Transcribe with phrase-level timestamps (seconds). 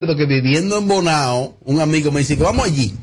[0.00, 2.94] que viviendo en Bonao, un amigo me dice que vamos allí.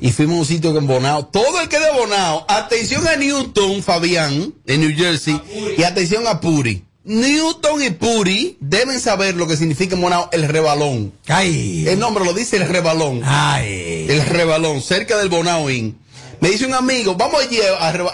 [0.00, 1.26] Y fuimos a un sitio en Bonao.
[1.26, 5.40] Todo el que de Bonao, atención a Newton, Fabián, en New Jersey,
[5.76, 6.84] y atención a Puri.
[7.02, 11.12] Newton y Puri deben saber lo que significa en Bonao el rebalón.
[11.26, 11.84] Ay.
[11.88, 13.22] El nombre lo dice el rebalón.
[13.24, 14.06] Ay.
[14.08, 15.98] El rebalón, cerca del Bonao Inn.
[16.40, 17.58] Me dice un amigo, vamos allí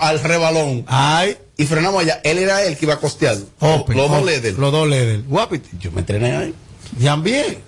[0.01, 0.85] al rebalón.
[0.87, 1.37] Ay.
[1.59, 2.23] Y frenamos allá.
[2.25, 3.37] Él era el que iba a costear.
[3.61, 4.59] Los dos leather.
[4.59, 5.23] Los dos leather.
[5.25, 5.69] Guapito.
[5.79, 6.55] Yo me entrené ahí.
[7.03, 7.59] También.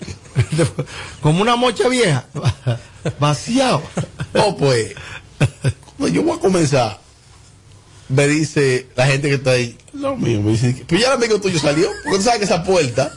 [1.20, 2.26] Como una mocha vieja.
[3.20, 3.82] Vaciado.
[4.34, 4.94] Oh, pues,
[5.96, 7.00] cuando yo voy a comenzar,
[8.08, 11.40] me dice la gente que está ahí, lo mío, me dice, pues ya el amigo
[11.40, 13.12] tuyo salió, porque tú sabes que esa puerta,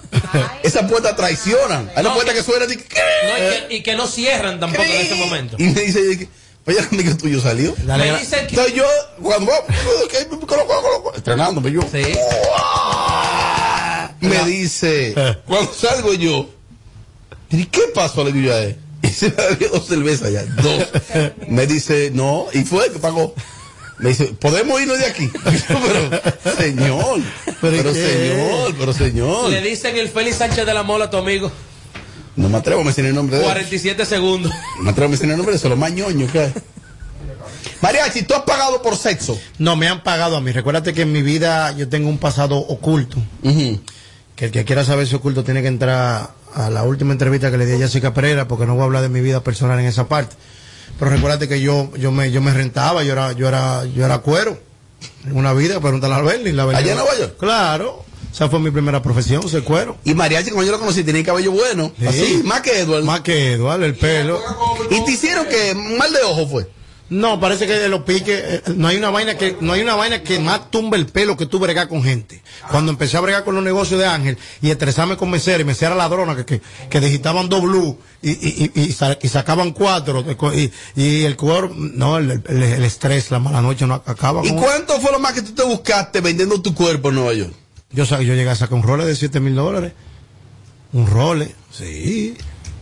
[0.63, 1.89] esa puerta traicionan.
[1.95, 2.99] Hay una No, puerta que- que suena y, ¿qué?
[3.23, 5.55] No, y, que, y que no cierran tampoco en ese momento.
[5.59, 6.29] y me dice,
[6.63, 7.73] pues ya el amigo tuyo salió.
[7.83, 8.55] Dale, Me dicen que.
[8.55, 8.85] Entonces yo,
[9.21, 9.51] cuando
[11.15, 12.03] estrenándome yo, Sí.
[14.21, 15.13] Me dice,
[15.45, 16.49] cuando salgo yo,
[17.51, 18.23] ¿y qué pasó?
[18.23, 18.77] Le digo yo a él.
[19.03, 20.87] Y se me había dos cervezas ya, dos.
[21.47, 23.33] Me dice, no, y fue el que pagó.
[23.99, 25.29] Me dice, ¿podemos irnos de aquí?
[25.43, 27.21] pero, señor,
[27.61, 29.49] ¿Pero señor, pero señor.
[29.49, 31.51] Le dicen el Félix Sánchez de la Mola a tu amigo.
[32.35, 33.47] No me atrevo a mencionar el nombre de él.
[33.47, 34.51] 47 segundos.
[34.77, 36.53] No me atrevo a mencionar el nombre de eso, lo más ñoño que hay.
[37.81, 39.39] Mariachi, ¿tú has pagado por sexo?
[39.59, 40.51] No, me han pagado a mí.
[40.51, 43.17] Recuérdate que en mi vida yo tengo un pasado oculto.
[44.37, 47.57] Que el que quiera saber ese oculto tiene que entrar a la última entrevista que
[47.57, 49.87] le di a Jessica Pereira, porque no voy a hablar de mi vida personal en
[49.87, 50.35] esa parte.
[50.99, 54.19] Pero recuérdate que yo, yo me, yo me rentaba, yo era, yo era, yo era
[54.19, 54.59] cuero.
[55.25, 56.55] En una vida, pregúntale a Berlin.
[56.55, 57.35] La ¿Allá en Nueva York?
[57.39, 58.05] Claro.
[58.31, 59.97] Esa fue mi primera profesión, ser cuero.
[60.03, 61.91] Y Mariachi, como yo lo conocí, tenía cabello bueno.
[61.99, 62.05] Sí.
[62.05, 63.03] Así, más que Edward.
[63.03, 64.39] Más que Eduardo, el pelo.
[64.91, 66.69] Y te hicieron que mal de ojo fue.
[67.09, 69.95] No, parece que de los piques, eh, no hay una vaina que, no hay una
[69.95, 72.41] vaina que más tumbe el pelo que tú bregar con gente.
[72.69, 75.95] Cuando empecé a bregar con los negocios de Ángel y estresarme con mesera y mesera
[75.95, 80.25] ladrona que, que, que digitaban dos blue y, y, y, y sa- y sacaban cuatro
[80.53, 80.69] y,
[81.01, 84.43] y el cuero, no, el, el- el estrés, la mala noche no acaba.
[84.45, 87.33] ¿Y con- cuánto fue lo más que tú te buscaste vendiendo tu cuerpo en Nueva
[87.33, 87.53] York?
[87.91, 89.93] Yo, yo llegué a sacar un role de 7 mil dólares.
[90.91, 92.35] Un role, sí.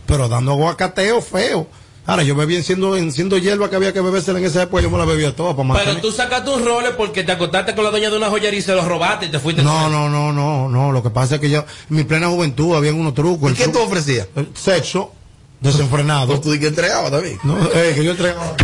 [0.06, 1.68] Pero dando aguacateo feo.
[2.06, 4.90] Ahora, yo bebía siendo, en siendo hierba que había que bebérsela en esa época, yo
[4.90, 5.94] me la bebía toda para mantener.
[5.94, 8.62] Pero tú sacaste un role porque te acostaste con la dueña de una joyería y
[8.62, 9.62] se lo robaste y te fuiste.
[9.62, 10.92] No, no, no, no, no.
[10.92, 13.50] Lo que pasa es que yo, en mi plena juventud, había unos trucos.
[13.50, 14.28] ¿Y qué tú ofrecías?
[14.36, 15.12] el sexo
[15.60, 16.28] desenfrenado.
[16.28, 17.38] Pues tú di que entregabas también.
[17.42, 18.54] No, eh, que yo entregaba.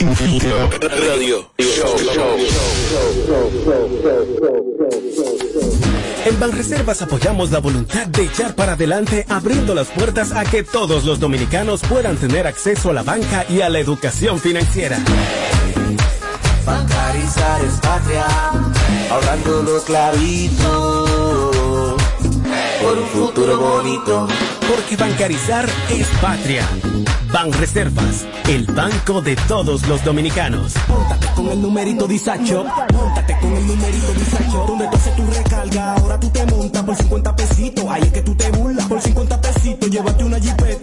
[0.00, 1.96] radio show.
[6.24, 11.04] En Banreservas apoyamos la voluntad de echar para adelante, abriendo las puertas a que todos
[11.04, 14.98] los dominicanos puedan tener acceso a la banca y a la educación financiera.
[16.64, 18.26] Bancarizar es patria,
[19.10, 21.49] ahorrando los clavitos
[22.90, 24.26] por un futuro bonito.
[24.68, 26.66] Porque bancarizar es patria.
[27.32, 30.74] Banreservas, el banco de todos los dominicanos.
[30.88, 32.64] Póntate con el numerito disacho.
[32.88, 34.64] Póntate con el numerito disacho.
[34.66, 37.84] Donde tú haces tu recarga, ahora tú te montas por 50 pesitos.
[37.88, 38.86] Ahí es que tú te burlas.
[38.86, 40.79] Por 50 pesitos, llévate una jipeta,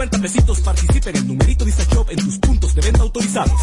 [0.00, 3.60] 50 pesitos participa en numerito disacho en tus puntos de venta autorizados.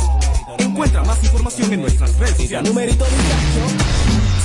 [0.59, 2.69] Encuentra más información en nuestras redes sociales.
[2.69, 3.65] Numerito disacho.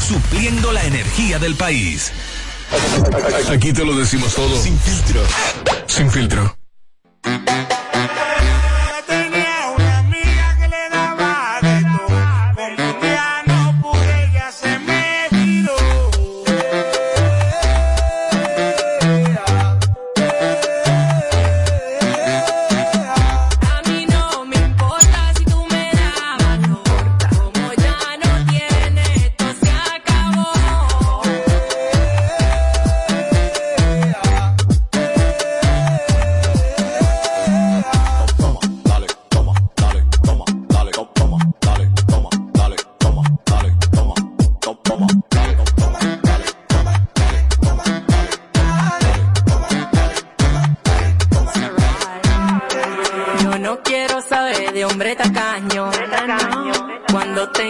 [0.00, 2.12] supliendo la energía del país.
[3.50, 4.60] Aquí te lo decimos todo.
[4.60, 5.22] Sin filtro.
[5.86, 6.56] Sin filtro.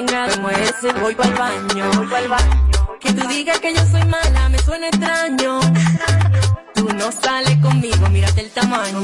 [0.00, 1.90] Tenga como ese voy para el baño.
[3.00, 5.60] Que tú digas que yo soy mala me suena extraño.
[6.74, 8.98] Tú no sales conmigo, mírate el tamaño.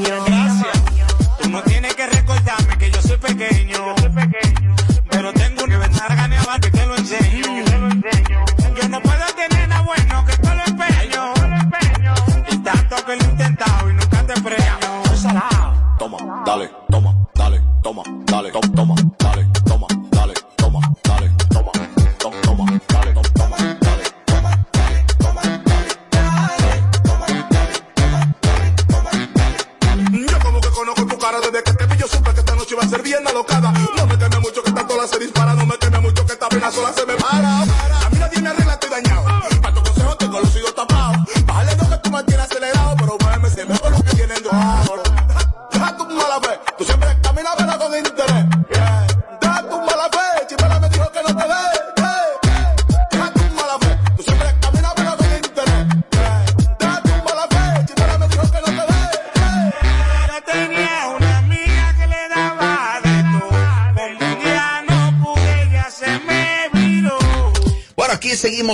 [1.39, 3.93] Tú no tienes que recordarme que yo soy pequeño.
[3.95, 4.46] Pero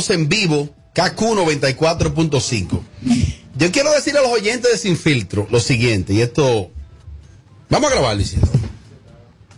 [0.09, 2.81] en vivo, KQ 94.5.
[3.55, 6.71] Yo quiero decirle a los oyentes de Sin Filtro lo siguiente, y esto.
[7.69, 8.59] Vamos a grabar, licenciado.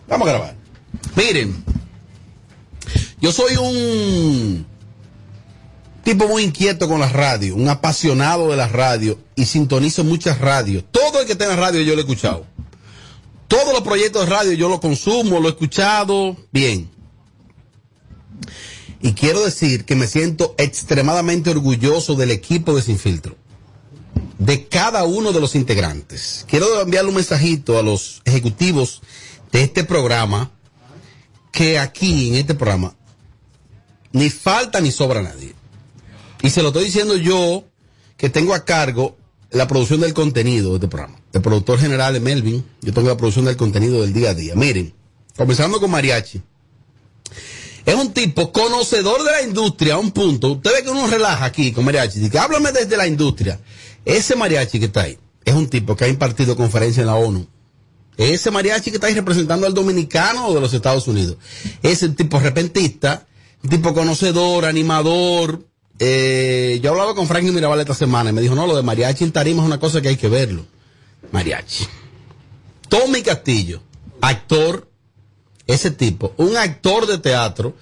[0.07, 0.55] Vamos a grabar.
[1.15, 1.63] Miren,
[3.19, 4.65] yo soy un
[6.03, 10.83] tipo muy inquieto con la radio, un apasionado de la radio y sintonizo muchas radios.
[10.91, 12.45] Todo el que tenga radio yo lo he escuchado.
[13.47, 16.94] Todos los proyectos de radio yo lo consumo, lo he escuchado, bien.
[19.05, 23.35] Y quiero decir que me siento extremadamente orgulloso del equipo de Sin Filtro.
[24.39, 26.43] De cada uno de los integrantes.
[26.49, 29.03] Quiero enviarle un mensajito a los ejecutivos
[29.51, 30.49] de este programa.
[31.51, 32.95] Que aquí, en este programa,
[34.11, 35.53] ni falta ni sobra nadie.
[36.41, 37.63] Y se lo estoy diciendo yo,
[38.17, 39.17] que tengo a cargo
[39.51, 41.21] la producción del contenido de este programa.
[41.31, 44.55] El productor general es Melvin, yo tengo la producción del contenido del día a día.
[44.55, 44.95] Miren,
[45.37, 46.41] comenzando con Mariachi.
[47.85, 50.53] Es un tipo conocedor de la industria a un punto.
[50.53, 52.19] Usted ve que uno relaja aquí con Mariachi.
[52.19, 53.59] Dice, háblame desde la industria.
[54.03, 57.47] Ese Mariachi que está ahí es un tipo que ha impartido conferencia en la ONU.
[58.17, 61.37] Ese Mariachi que está ahí representando al dominicano de los Estados Unidos.
[61.83, 63.27] Es el tipo repentista,
[63.63, 65.67] un tipo conocedor, animador.
[65.99, 69.23] Eh, yo hablaba con Franklin Mirabal esta semana y me dijo, no, lo de Mariachi
[69.23, 70.65] en Tarima es una cosa que hay que verlo.
[71.31, 71.85] Mariachi.
[72.89, 73.81] Tommy Castillo,
[74.21, 74.87] actor,
[75.67, 77.75] ese tipo, un actor de teatro.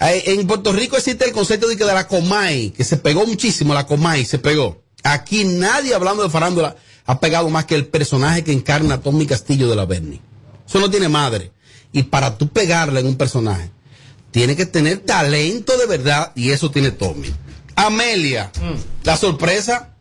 [0.00, 3.26] Eh, En Puerto Rico existe el concepto de, que de la Comay, que se pegó
[3.26, 4.82] muchísimo, la Comay se pegó.
[5.02, 9.26] Aquí nadie hablando de farándula ha pegado más que el personaje que encarna a Tommy
[9.26, 10.20] Castillo de la Berni.
[10.66, 11.52] Eso no tiene madre.
[11.92, 13.70] Y para tú pegarle en un personaje,
[14.30, 17.32] tiene que tener talento de verdad y eso tiene Tommy.
[17.76, 18.50] Amelia,
[19.04, 19.94] la sorpresa.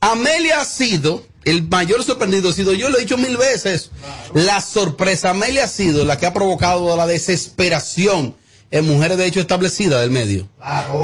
[0.00, 3.90] Amelia ha sido, el mayor sorprendido ha sido, yo lo he dicho mil veces,
[4.34, 5.30] la sorpresa.
[5.30, 8.34] Amelia ha sido la que ha provocado la desesperación
[8.70, 10.48] en mujeres de hecho establecidas del medio.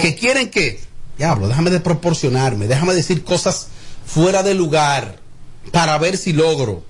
[0.01, 0.81] Que quieren que,
[1.17, 3.69] diablo, déjame desproporcionarme, déjame decir cosas
[4.07, 5.19] fuera de lugar
[5.73, 6.85] para ver si logro.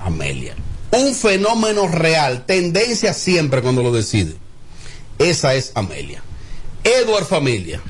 [0.00, 0.54] Amelia.
[0.90, 4.34] Un fenómeno real, tendencia siempre cuando lo decide.
[5.18, 6.22] Esa es Amelia.
[6.84, 7.80] Edward Familia.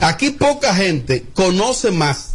[0.00, 2.27] Aquí poca gente conoce más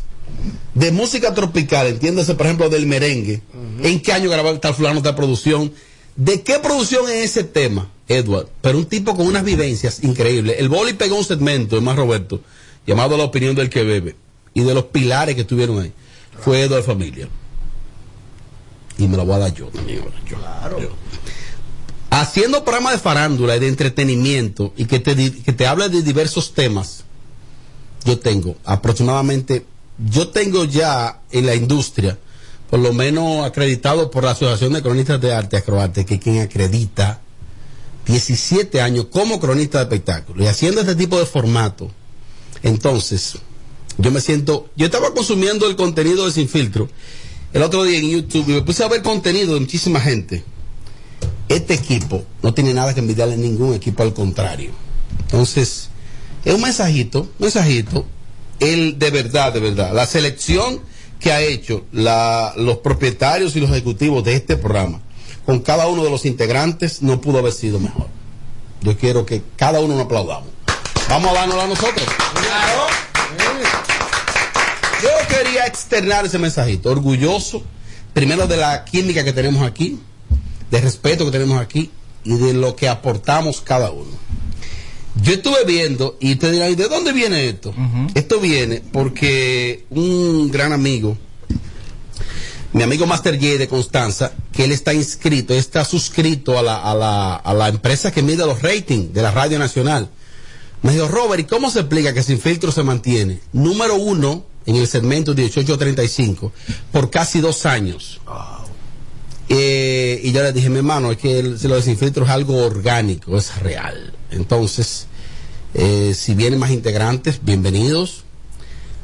[0.74, 3.42] de música tropical, entiéndase por ejemplo del merengue,
[3.82, 5.72] en qué año grabó tal fulano producción,
[6.16, 10.58] de qué producción es ese tema, Edward, pero un tipo con unas vivencias increíbles.
[10.60, 12.42] El boli pegó un segmento, más Roberto,
[12.86, 14.16] llamado La opinión del que bebe,
[14.54, 15.94] y de los pilares que estuvieron ahí,
[16.40, 17.28] fue Edward Familia.
[18.98, 20.02] Y me lo voy a dar yo también.
[20.30, 20.90] Yo.
[22.12, 26.54] Haciendo programas de farándula y de entretenimiento y que te, que te habla de diversos
[26.54, 27.04] temas,
[28.06, 29.66] yo tengo aproximadamente,
[29.98, 32.18] yo tengo ya en la industria,
[32.70, 37.22] por lo menos acreditado por la Asociación de Cronistas de Arte, Acroarte, que quien acredita
[38.06, 41.92] 17 años como cronista de espectáculo y haciendo este tipo de formato.
[42.64, 43.38] Entonces,
[43.98, 46.90] yo me siento, yo estaba consumiendo el contenido de Sin Filtro
[47.54, 50.44] el otro día en YouTube y me puse a ver contenido de muchísima gente.
[51.48, 54.72] Este equipo no tiene nada que envidiarle a ningún equipo, al contrario.
[55.20, 55.90] Entonces,
[56.44, 58.08] es un mensajito, un mensajito,
[58.60, 60.80] el de verdad, de verdad, la selección
[61.20, 65.00] que ha hecho la- los propietarios y los ejecutivos de este programa
[65.46, 68.08] con cada uno de los integrantes no pudo haber sido mejor.
[68.82, 70.50] Yo quiero que cada uno nos aplaudamos.
[71.10, 72.06] Vamos a darnos a nosotros.
[75.02, 77.62] Yo quería externar ese mensajito, orgulloso,
[78.14, 80.00] primero de la química que tenemos aquí,
[80.72, 81.92] de respeto que tenemos aquí
[82.24, 84.12] y de lo que aportamos cada uno.
[85.22, 87.74] Yo estuve viendo y te dirán, ¿y de dónde viene esto?
[88.16, 91.18] Esto viene porque un gran amigo,
[92.74, 96.96] mi amigo Master J de Constanza, que él está inscrito, está suscrito a la, a
[96.96, 100.10] la, a la empresa que mide los ratings de la Radio Nacional.
[100.82, 103.40] Me dijo, Robert, ¿y cómo se explica que Sin Filtro se mantiene?
[103.54, 106.52] Número uno en el segmento 1835
[106.92, 108.20] por casi dos años.
[109.50, 112.32] Eh, y yo le dije, mi hermano, es que el, lo de Sin Filtro es
[112.32, 114.14] algo orgánico, es real.
[114.32, 115.08] Entonces,
[115.74, 118.24] eh, si vienen más integrantes, bienvenidos.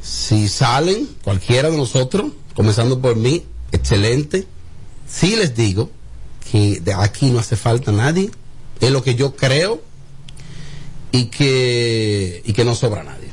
[0.02, 4.46] Si salen, cualquiera de nosotros, comenzando por mí, excelente.
[5.08, 5.90] Sí les digo
[6.50, 8.30] que de aquí no hace falta nadie.
[8.80, 9.82] Es lo que yo creo
[11.12, 13.28] y que, y que no sobra nadie.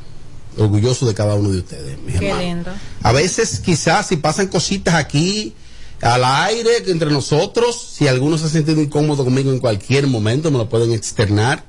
[0.58, 2.72] Orgulloso de cada uno de ustedes, mis Qué lindo.
[3.04, 5.54] A veces quizás si pasan cositas aquí
[6.02, 10.58] al aire entre nosotros, si alguno se ha sentido incómodo conmigo en cualquier momento, me
[10.58, 11.64] lo pueden externar.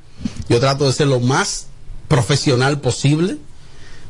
[0.49, 1.67] Yo trato de ser lo más
[2.09, 3.39] profesional posible.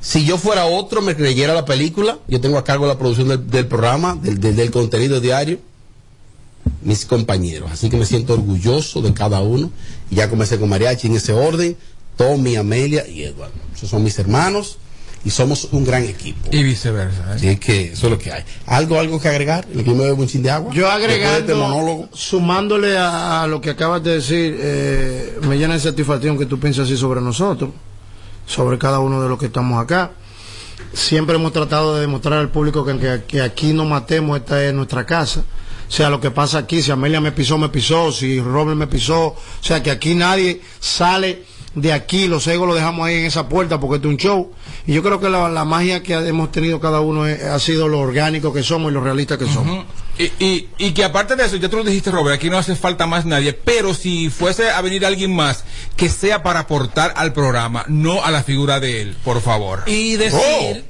[0.00, 2.18] Si yo fuera otro, me creyera la película.
[2.28, 5.60] Yo tengo a cargo la producción del, programa, del contenido diario.
[6.82, 7.70] Mis compañeros.
[7.72, 9.70] Así que me siento orgulloso de cada uno.
[10.10, 11.76] Y ya comencé con Mariachi en ese orden.
[12.16, 13.54] Tommy, Amelia y Eduardo.
[13.74, 14.78] Esos son mis hermanos
[15.24, 16.48] y somos un gran equipo.
[16.52, 17.22] Y viceversa.
[17.30, 17.34] ¿eh?
[17.34, 18.44] Así que eso es lo que hay.
[18.66, 19.66] ¿Algo, algo que agregar?
[19.74, 20.72] ¿El que me bebe un chin de agua?
[20.72, 22.08] Yo este agregando, monólogo.
[22.12, 26.58] sumándole a, a lo que acabas de decir, eh, me llena de satisfacción que tú
[26.58, 27.70] pienses así sobre nosotros,
[28.46, 30.12] sobre cada uno de los que estamos acá.
[30.92, 34.72] Siempre hemos tratado de demostrar al público que, que, que aquí no matemos, esta es
[34.72, 35.40] nuestra casa.
[35.88, 38.86] O sea, lo que pasa aquí, si Amelia me pisó, me pisó, si Robert me
[38.86, 41.44] pisó, o sea, que aquí nadie sale
[41.80, 44.52] de aquí, los egos los dejamos ahí en esa puerta porque es un show.
[44.86, 47.88] Y yo creo que la, la magia que hemos tenido cada uno es- ha sido
[47.88, 49.84] lo orgánico que somos y lo realistas que somos.
[50.18, 52.74] Y, y, y que aparte de eso, ya tú lo dijiste, Robert, aquí no hace
[52.74, 55.64] falta más nadie, pero si fuese a venir alguien más,
[55.96, 59.84] que sea para aportar al programa, no a la figura de él, por favor.
[59.86, 60.84] Y decir,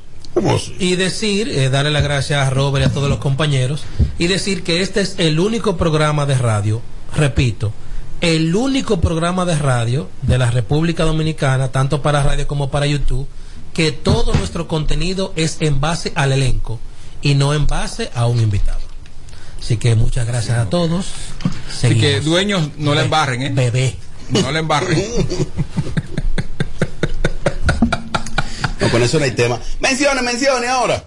[0.78, 3.84] y decir, eh, darle las gracias a Robert y a todos los compañeros,
[4.18, 6.80] y decir que este es el único programa de radio,
[7.14, 7.72] repito,
[8.20, 13.28] el único programa de radio de la República Dominicana, tanto para radio como para YouTube,
[13.72, 16.80] que todo nuestro contenido es en base al elenco
[17.22, 18.80] y no en base a un invitado.
[19.60, 21.06] Así que muchas gracias a todos.
[21.70, 23.50] Así que dueños, no le embarren, ¿eh?
[23.52, 23.96] Bebé.
[24.30, 25.04] No le embarren.
[28.80, 29.58] No, con eso no hay tema.
[29.80, 31.04] Mencione, mencione ahora.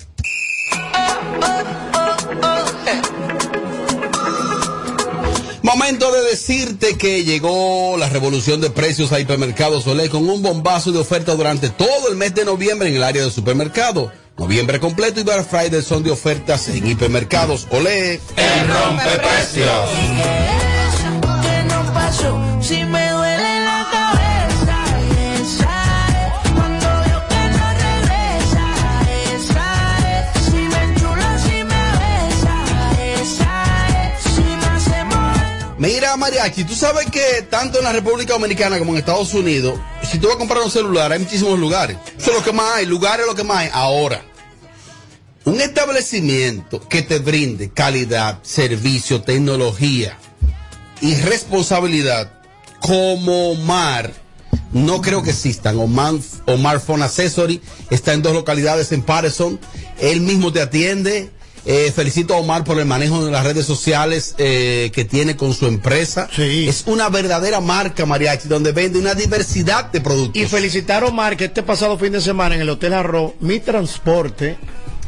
[5.63, 10.91] Momento de decirte que llegó la revolución de precios a Hipermercados Olé con un bombazo
[10.91, 14.11] de oferta durante todo el mes de noviembre en el área de supermercado.
[14.37, 18.19] Noviembre completo y Black Friday son de ofertas en Hipermercados Olé.
[18.35, 19.89] El rompeprecios.
[19.89, 20.60] que
[36.11, 40.19] Mira, Mariachi, tú sabes que tanto en la República Dominicana como en Estados Unidos, si
[40.19, 41.95] tú vas a comprar un celular, hay muchísimos lugares.
[42.17, 43.69] Eso es lo que más hay, lugares es lo que más hay.
[43.71, 44.21] Ahora,
[45.45, 50.17] un establecimiento que te brinde calidad, servicio, tecnología
[50.99, 52.33] y responsabilidad
[52.81, 54.11] como Omar,
[54.73, 55.79] no creo que existan.
[55.79, 56.15] Omar,
[56.45, 59.61] Omar Phone Accessory está en dos localidades en Patterson.
[59.97, 61.31] Él mismo te atiende.
[61.65, 65.53] Eh, felicito a Omar por el manejo de las redes sociales eh, que tiene con
[65.53, 66.27] su empresa.
[66.37, 70.41] Es una verdadera marca mariachi donde vende una diversidad de productos.
[70.41, 73.59] Y felicitar a Omar que este pasado fin de semana en el Hotel Arroz, mi
[73.59, 74.57] transporte,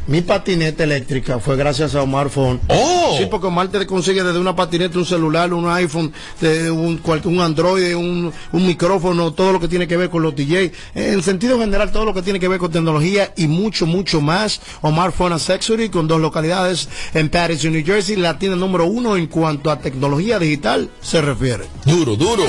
[0.06, 2.60] mi patineta eléctrica fue gracias a Omar Fon.
[2.68, 3.16] ¡Oh!
[3.18, 7.22] Sí, porque Omar te consigue desde una patineta, un celular, un iPhone, de un, cual-
[7.24, 10.72] un Android, un, un micrófono, todo lo que tiene que ver con los DJ.
[10.94, 14.60] En sentido general, todo lo que tiene que ver con tecnología y mucho, mucho más.
[14.82, 19.26] Omar Phone Accessory con dos localidades en Patterson, New Jersey, la tienda número uno en
[19.26, 21.64] cuanto a tecnología digital se refiere.
[21.86, 22.44] Duro, duro.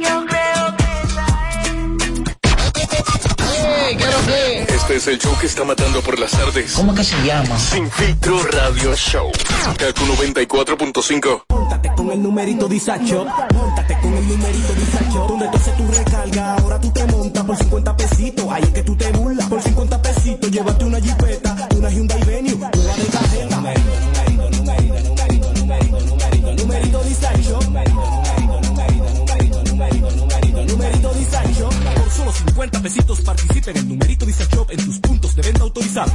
[0.00, 0.76] yo creo
[4.26, 6.72] que Este es el show que está matando por las tardes.
[6.72, 7.58] ¿Cómo que se llama?
[7.58, 9.30] Sin filtro radio show.
[9.78, 11.42] Kaku 94.5.
[11.48, 13.26] Móntate con el numerito Disacho.
[13.54, 15.26] Móntate con el numerito Disacho.
[15.28, 18.46] Donde tú haces tu recarga, ahora tú te montas por 50 pesitos.
[18.50, 19.12] Ahí es que tú te
[20.56, 23.56] llévate una jipeta, una Hyundai Venue, una de cajeta.
[23.56, 27.06] Numerito, numerito, numerito, numerito, numerito, numerito.
[31.94, 36.14] Por solo 50 pesitos participa en numerito Disacho en tus puntos de venta autorizados.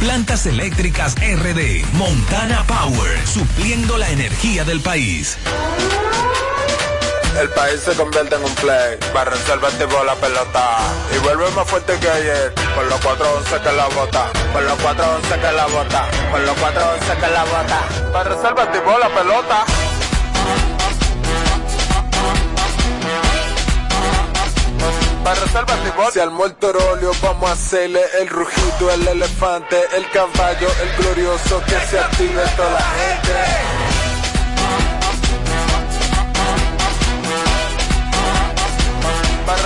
[0.01, 5.37] Plantas Eléctricas RD, Montana Power, supliendo la energía del país.
[7.39, 8.97] El país se convierte en un play.
[9.13, 10.77] Para reservar tipo la pelota.
[11.15, 12.51] Y vuelve más fuerte que ayer.
[12.75, 14.31] Con los 411 que la bota.
[14.51, 16.09] Con los 411 que la bota.
[16.31, 18.11] Con los 411 que la bota.
[18.11, 19.65] Para reservar tipo la pelota.
[25.23, 25.39] Para
[25.83, 26.11] tipo.
[26.11, 31.61] Si al muerto óleo vamos a hacerle el rugido, el elefante, el caballo, el glorioso
[31.65, 33.81] que se active toda la gente.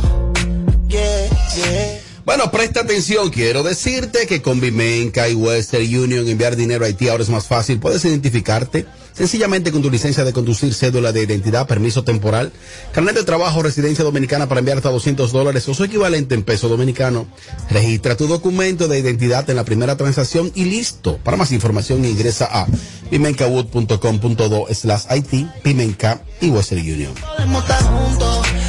[0.87, 2.02] Yeah, yeah.
[2.25, 7.09] Bueno, presta atención, quiero decirte que con Bimenca y Western Union enviar dinero a Haití
[7.09, 7.81] ahora es más fácil.
[7.81, 12.53] Puedes identificarte sencillamente con tu licencia de conducir, cédula de identidad, permiso temporal,
[12.93, 16.69] carnet de trabajo, residencia dominicana para enviarte a 200 dólares o su equivalente en peso
[16.69, 17.27] dominicano.
[17.71, 21.19] Registra tu documento de identidad en la primera transacción y listo.
[21.25, 22.69] Para más información ingresa a
[23.11, 27.15] pimencawood.com.do slash IT, Pimenca y Western Union.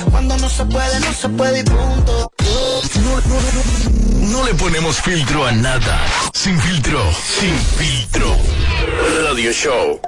[0.10, 2.33] Cuando no se puede, no se puede y punto.
[2.96, 6.06] No le ponemos filtro a nada.
[6.34, 7.00] Sin filtro.
[7.40, 8.38] Sin filtro.
[9.26, 10.00] Radio Show.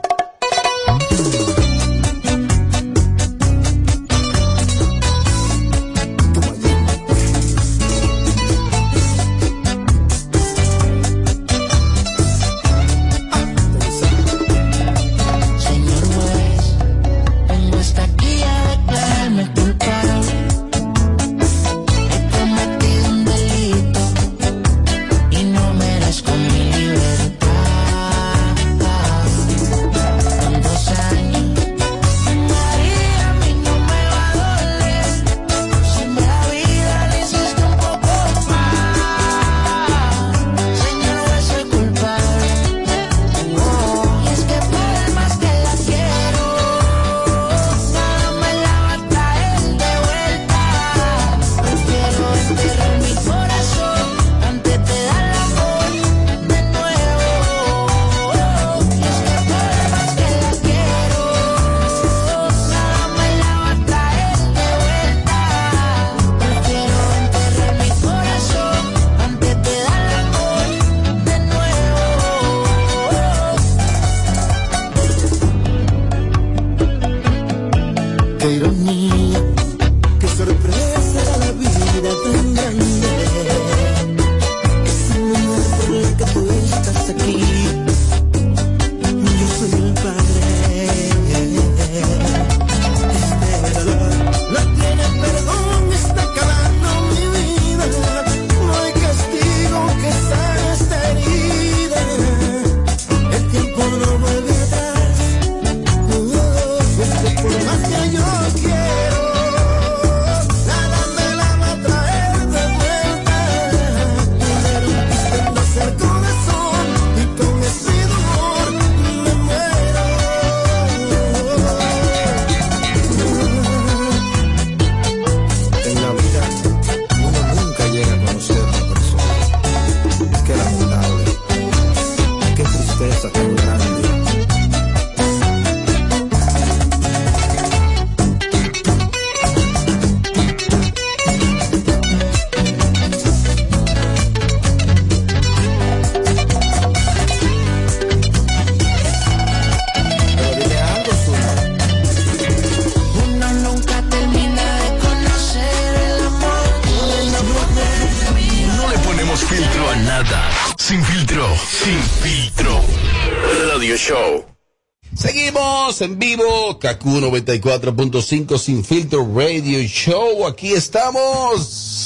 [166.85, 170.45] KQ94.5 Sin Filtro Radio Show.
[170.45, 171.97] Aquí estamos.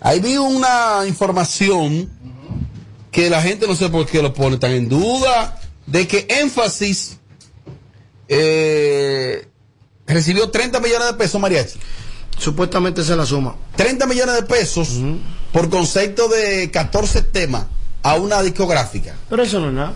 [0.00, 2.10] Ahí vi una información
[3.12, 7.18] que la gente no sé por qué lo pone tan en duda de que énfasis
[8.26, 9.46] eh,
[10.06, 11.78] recibió 30 millones de pesos, Mariachi.
[12.36, 13.54] Supuestamente se la suma.
[13.76, 14.98] 30 millones de pesos
[15.52, 17.66] por concepto de 14 temas
[18.02, 19.14] a una discográfica.
[19.28, 19.94] Pero eso no es nada.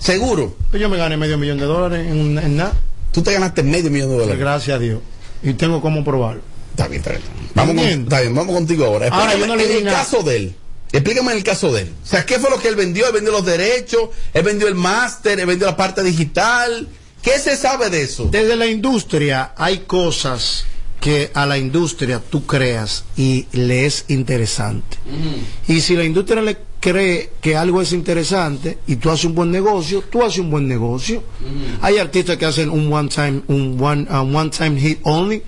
[0.00, 0.56] ¿Seguro?
[0.70, 2.74] Pues yo me gané medio millón de dólares en, en nada.
[3.12, 4.38] Tú te ganaste medio millón de dólares.
[4.38, 5.00] Gracias a Dios.
[5.42, 6.42] Y tengo cómo probarlo.
[6.70, 7.22] Está bien, está bien.
[7.54, 9.08] Vamos, con- está bien, vamos contigo ahora.
[9.08, 9.98] Ahora, Explícame yo no le el nada.
[9.98, 10.54] caso de él.
[10.92, 11.92] Explícame en el caso de él.
[12.02, 13.06] O sea, ¿qué fue lo que él vendió?
[13.06, 16.88] Él vendió los derechos, él vendió el máster, él vendió la parte digital.
[17.22, 18.28] ¿Qué se sabe de eso?
[18.30, 20.64] Desde la industria hay cosas
[21.00, 24.96] que a la industria tú creas y le es interesante.
[25.68, 29.50] Y si la industria le cree que algo es interesante y tú haces un buen
[29.50, 31.22] negocio, tú haces un buen negocio.
[31.82, 35.42] Hay artistas que hacen un one time, un one, uh, one time hit only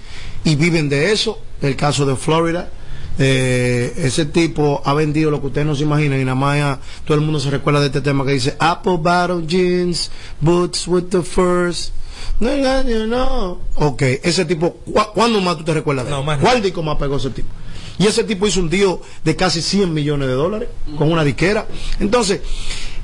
[0.45, 1.39] y viven de eso.
[1.63, 2.71] El caso de Florida.
[3.19, 6.81] eh, ese tipo ha vendido lo que ustedes no se imaginan y nada más ya
[7.05, 11.05] todo el mundo se recuerda de este tema que dice Apple Bottle Jeans, Boots with
[11.11, 11.93] the Furs.
[12.41, 13.59] No, no, no.
[13.77, 16.17] Ok, ese tipo, ¿cu- ¿cuándo más tú te recuerdas de él?
[16.17, 16.25] No.
[16.41, 17.49] ¿Cuál disco más pegó ese tipo?
[17.99, 21.67] Y ese tipo hizo un tío de casi 100 millones de dólares con una disquera.
[22.01, 22.41] Entonces,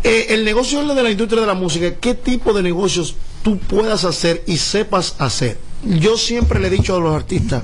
[0.02, 4.04] eh, el negocio de la industria de la música, ¿qué tipo de negocios tú puedas
[4.04, 5.58] hacer y sepas hacer?
[5.84, 7.62] Yo siempre le he dicho a los artistas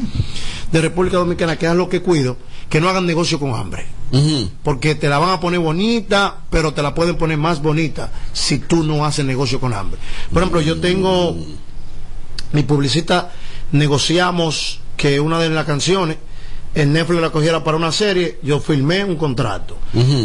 [0.71, 2.37] de República Dominicana que es lo que cuido,
[2.69, 3.87] que no hagan negocio con hambre.
[4.63, 8.61] Porque te la van a poner bonita, pero te la pueden poner más bonita si
[8.61, 9.99] tú no haces negocio con hambre.
[10.33, 11.37] Por ejemplo, yo tengo
[12.53, 13.33] mi publicista
[13.73, 16.19] negociamos que una de las canciones
[16.75, 19.77] en Netflix la cogiera para una serie, yo firmé un contrato.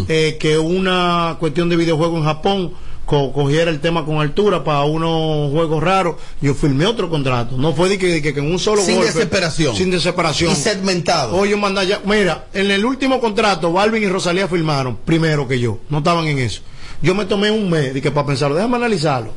[0.07, 2.71] Eh, que una cuestión de videojuego en Japón
[3.05, 7.55] co- cogiera el tema con altura para unos juegos raros, yo firmé otro contrato.
[7.57, 9.75] No fue de que, de que, que en un solo Sin golpe, desesperación.
[9.75, 10.51] Sin desesperación.
[10.51, 11.35] Y segmentado.
[11.35, 12.01] Oye, manda ya.
[12.05, 15.79] Mira, en el último contrato, Balvin y Rosalía firmaron primero que yo.
[15.89, 16.61] No estaban en eso.
[17.01, 19.31] Yo me tomé un mes de que para pensarlo, déjame analizarlo.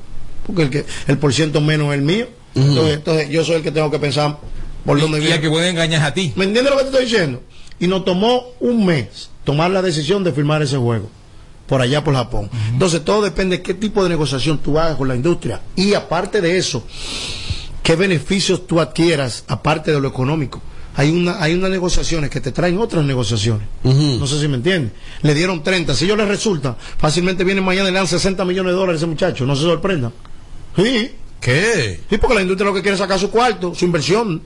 [0.46, 2.27] Porque el que el por ciento menos es el mío.
[2.55, 4.38] entonces, entonces yo soy el que tengo que pensar
[4.85, 5.37] por dónde Y viene.
[5.37, 6.33] el que puede engañar a ti.
[6.37, 7.42] ¿Me entiendes lo que te estoy diciendo?
[7.79, 11.09] Y nos tomó un mes tomar la decisión de firmar ese juego.
[11.66, 12.51] Por allá por Japón.
[12.73, 15.61] Entonces todo depende de qué tipo de negociación tú hagas con la industria.
[15.77, 16.85] Y aparte de eso,
[17.83, 20.61] qué beneficios tú adquieras aparte de lo económico.
[20.95, 23.66] Hay una, hay unas negociaciones que te traen otras negociaciones.
[23.83, 24.92] No sé si me entiendes.
[25.23, 25.95] Le dieron 30.
[25.95, 29.05] Si ellos les resulta, fácilmente vienen mañana y le dan 60 millones de dólares a
[29.05, 29.47] ese muchacho.
[29.47, 30.12] No se sorprendan.
[30.77, 31.12] Sí.
[31.40, 32.01] ¿Qué?
[32.11, 34.42] Sí, porque la industria lo que quiere es sacar su cuarto, su inversión.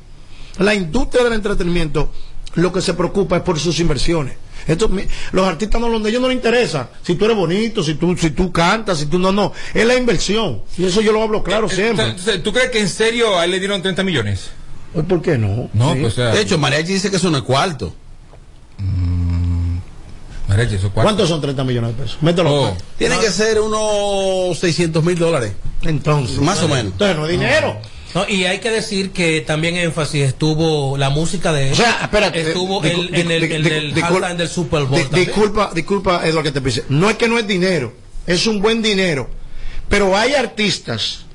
[0.58, 2.10] La industria del entretenimiento
[2.54, 4.34] lo que se preocupa es por sus inversiones.
[4.66, 4.90] Esto,
[5.32, 8.30] los artistas no, a ellos no les interesa si tú eres bonito, si tú, si
[8.30, 9.52] tú cantas, si tú no, no.
[9.72, 10.62] Es la inversión.
[10.76, 12.06] Y eso yo lo hablo claro siempre.
[12.06, 14.50] Entonces, ¿Tú crees que en serio a él le dieron 30 millones?
[15.08, 15.68] ¿Por qué no?
[15.72, 16.00] No, Sí.
[16.00, 17.94] pues o sea, De hecho, Mariachi dice que eso no es cuarto.
[20.48, 21.08] Mariachi, eso cuarto.
[21.08, 22.18] ¿Cuántos son 30 millones de pesos?
[22.22, 22.52] Mételo.
[22.52, 22.70] Oh.
[22.70, 22.82] pues.
[22.96, 25.52] Tiene que ser unos 600 mil dólares.
[25.82, 26.38] Entonces.
[26.38, 26.92] Más o menos.
[26.92, 27.74] Entonces no es dinero.
[27.74, 27.95] No,
[28.28, 31.72] y hay que decir que también énfasis estuvo la música de.
[31.72, 32.40] O sea, espérate.
[32.40, 35.08] Estuvo el- en el, di- el halftime del Super Bowl.
[35.12, 36.84] disculpa, disculpa, Eduardo, que te pise.
[36.88, 37.92] No es que no es dinero,
[38.26, 39.28] es un buen dinero.
[39.88, 41.26] Pero hay artistas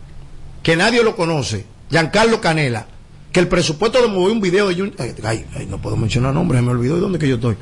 [0.63, 1.65] que nadie lo conoce.
[1.89, 2.87] Giancarlo Canela,
[3.31, 6.71] que el presupuesto de mover un video de Jun- ay, no puedo mencionar nombres, me
[6.71, 7.55] olvidó de dónde que yo estoy.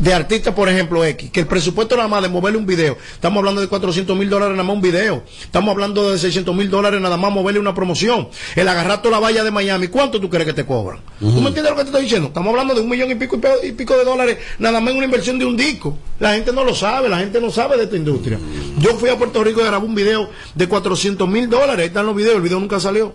[0.00, 3.38] De artistas, por ejemplo, X, que el presupuesto nada más de moverle un video, estamos
[3.38, 7.00] hablando de 400 mil dólares nada más un video, estamos hablando de 600 mil dólares
[7.00, 10.46] nada más moverle una promoción, el agarrar toda la valla de Miami, ¿cuánto tú crees
[10.46, 11.00] que te cobran?
[11.20, 12.28] ¿Tú me entiendes lo que te estoy diciendo?
[12.28, 15.06] Estamos hablando de un millón y pico, y pico de dólares nada más en una
[15.06, 15.96] inversión de un disco.
[16.18, 18.38] La gente no lo sabe, la gente no sabe de esta industria.
[18.78, 22.04] Yo fui a Puerto Rico y grabé un video de 400 mil dólares, ahí están
[22.06, 23.14] los videos, el video nunca salió.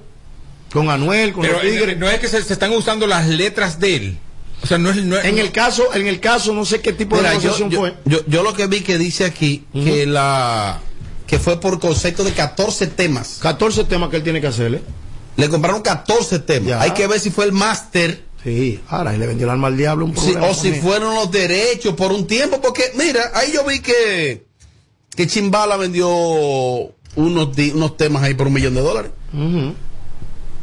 [0.71, 1.89] Con Anuel, con Pero los Tigres.
[1.89, 4.17] eh, no es que se, se están usando las letras de él.
[4.61, 4.97] O sea, no es.
[4.97, 7.69] No es- En el caso, en el caso, no sé qué tipo Mira, de negociación
[7.69, 7.95] yo, fue.
[8.05, 10.79] yo- yo lo que vi que dice aquí que la
[11.27, 13.37] que fue por concepto de 14 temas.
[13.41, 14.81] 14 temas que él tiene que hacerle.
[15.37, 16.67] Le compraron 14 temas.
[16.69, 16.81] Ya.
[16.81, 19.75] Hay que ver si fue el máster Sí, ahora él le vendió el alma al
[19.75, 20.75] diablo un programa o si él.
[20.81, 22.61] fueron los derechos por un tiempo.
[22.61, 24.45] Porque, mira, ahí yo vi que,
[25.15, 29.11] que Chimbala vendió unos, unos temas ahí por un millón de dólares.
[29.33, 29.73] Ujú.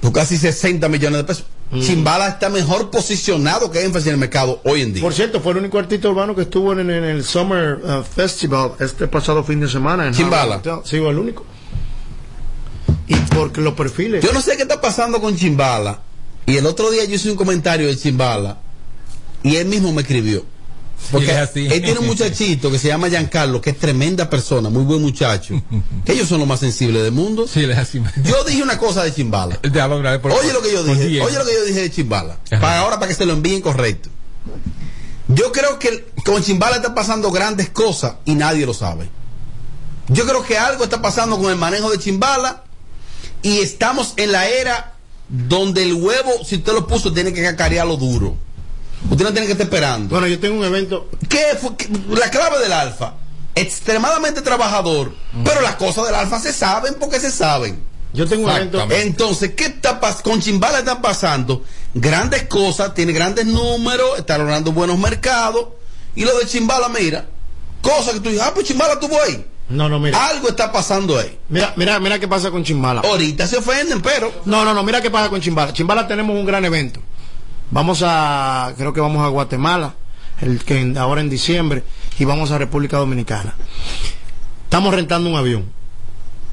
[0.00, 1.46] Por casi 60 millones de pesos.
[1.80, 5.02] Chimbala está mejor posicionado que énfasis en el mercado hoy en día.
[5.02, 8.72] Por cierto, fue el único artista urbano que estuvo en, en el Summer uh, Festival
[8.78, 10.06] este pasado fin de semana.
[10.06, 10.62] En Chimbala.
[10.84, 11.44] Sí, el único.
[13.08, 14.24] Y porque los perfiles.
[14.24, 16.00] Yo no sé qué está pasando con Chimbala.
[16.46, 18.58] Y el otro día yo hice un comentario de Chimbala.
[19.42, 20.44] Y él mismo me escribió.
[21.12, 25.02] Porque él tiene un muchachito que se llama Giancarlo, que es tremenda persona, muy buen
[25.02, 25.60] muchacho.
[26.04, 27.46] que ellos son los más sensibles del mundo.
[27.46, 28.02] Sí, es así.
[28.24, 29.58] Yo dije una cosa de Chimbala.
[29.64, 32.38] Oye lo que yo dije, oye lo que yo dije de Chimbala.
[32.50, 32.60] Ajá.
[32.60, 34.08] Para ahora para que se lo envíen correcto.
[35.28, 39.08] Yo creo que con Chimbala está pasando grandes cosas y nadie lo sabe.
[40.08, 42.64] Yo creo que algo está pasando con el manejo de Chimbala
[43.42, 44.94] y estamos en la era
[45.28, 48.36] donde el huevo, si usted lo puso, tiene que cacarearlo duro.
[49.10, 50.08] Usted no tiene que estar esperando.
[50.10, 51.08] Bueno, yo tengo un evento.
[51.28, 51.70] ¿Qué fue?
[52.18, 53.14] La clave del alfa.
[53.54, 57.82] Extremadamente trabajador, pero las cosas del alfa se saben porque se saben.
[58.12, 58.86] Yo tengo un evento.
[58.90, 61.62] Entonces, ¿qué está pas con Chimbala están pasando?
[61.94, 65.68] Grandes cosas, tiene grandes números, está logrando buenos mercados.
[66.14, 67.26] Y lo de Chimbala, mira,
[67.82, 69.46] cosas que tú dices, ah, pues Chimbala estuvo ahí.
[69.68, 70.28] No, no, mira.
[70.28, 71.38] Algo está pasando ahí.
[71.48, 73.00] Mira, mira, mira qué pasa con Chimbala.
[73.00, 75.72] Ahorita se ofenden, pero No, no, no, mira qué pasa con Chimbala.
[75.72, 77.00] Chimbala tenemos un gran evento.
[77.70, 79.94] Vamos a, creo que vamos a Guatemala,
[80.40, 81.82] el que ahora en diciembre,
[82.18, 83.54] y vamos a República Dominicana.
[84.64, 85.64] Estamos rentando un avión,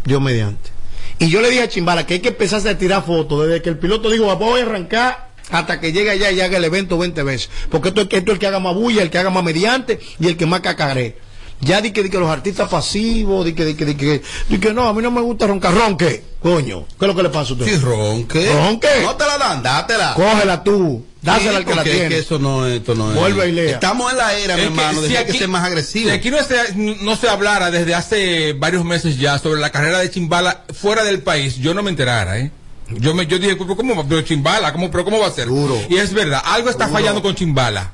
[0.05, 0.71] Dios mediante.
[1.19, 3.69] Y yo le dije a Chimbala que hay que empezarse a tirar fotos desde que
[3.69, 7.21] el piloto dijo, voy a arrancar hasta que llegue allá y haga el evento 20
[7.23, 7.49] veces.
[7.69, 10.27] Porque esto, esto es el que haga más bulla, el que haga más mediante y
[10.27, 11.17] el que más cacaré.
[11.63, 14.57] Ya di que, di que los artistas pasivos, di que, di que, di que, di
[14.59, 16.85] que no, a mí no me gusta roncar, ronque, coño.
[16.99, 17.65] ¿Qué es lo que le pasa a usted?
[17.65, 18.87] si ronque, Ronque.
[19.03, 20.13] no te la dan, dátela.
[20.15, 22.09] Cógela tú, dásela Sí, al que la es tiene.
[22.09, 23.17] que eso no, esto no es.
[23.17, 23.71] Vuelve y lea.
[23.75, 26.09] Estamos en la era, mi Es hermano, de si que hay que ser más agresivo.
[26.09, 29.99] Si aquí no se, no se hablara desde hace varios meses ya sobre la carrera
[29.99, 32.51] de Chimbala fuera del país, yo no me enterara, ¿eh?
[32.89, 34.03] Yo me yo dije, ¿pero ¿cómo va?
[34.07, 35.47] Pero Chimbala, ¿cómo, pero ¿cómo va a ser?
[35.47, 35.79] Duro.
[35.89, 36.97] Y es verdad, algo está Duro.
[36.97, 37.91] fallando con Chimbala.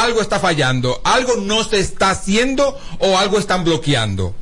[0.00, 4.34] Algo está fallando, algo no se está haciendo o algo están bloqueando.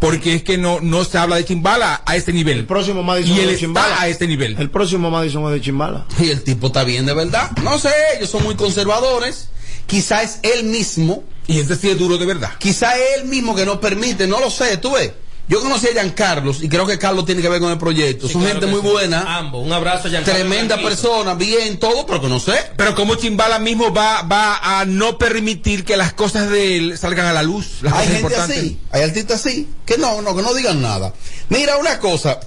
[0.00, 2.58] Porque es que no, no se habla de Chimbala a este nivel.
[2.58, 4.00] El próximo Madison y es él de está Chimbala.
[4.00, 4.56] a este nivel.
[4.58, 6.06] El próximo Madison es de Chimbala.
[6.18, 7.50] Y el tipo está bien de verdad.
[7.62, 9.48] No sé, ellos son muy conservadores.
[9.86, 11.24] Quizá es él mismo.
[11.46, 12.52] Y este sí es duro de verdad.
[12.58, 14.26] Quizá es él mismo que no permite.
[14.26, 15.12] No lo sé, tú ves.
[15.46, 18.26] Yo conocí a Giancarlos y creo que Carlos tiene que ver con el proyecto.
[18.26, 18.88] Sí, son claro gente muy sí.
[18.88, 19.38] buena.
[19.38, 19.64] Ambos.
[19.64, 22.54] Un abrazo, Giancarlo Tremenda persona, bien, todo, pero que no sé.
[22.76, 27.26] Pero como Chimbala mismo va, va a no permitir que las cosas de él salgan
[27.26, 27.78] a la luz.
[27.82, 28.58] Las Hay gente importantes.
[28.58, 31.12] así, hay artistas así, que no, no, que no digan nada.
[31.50, 32.40] Mira una cosa,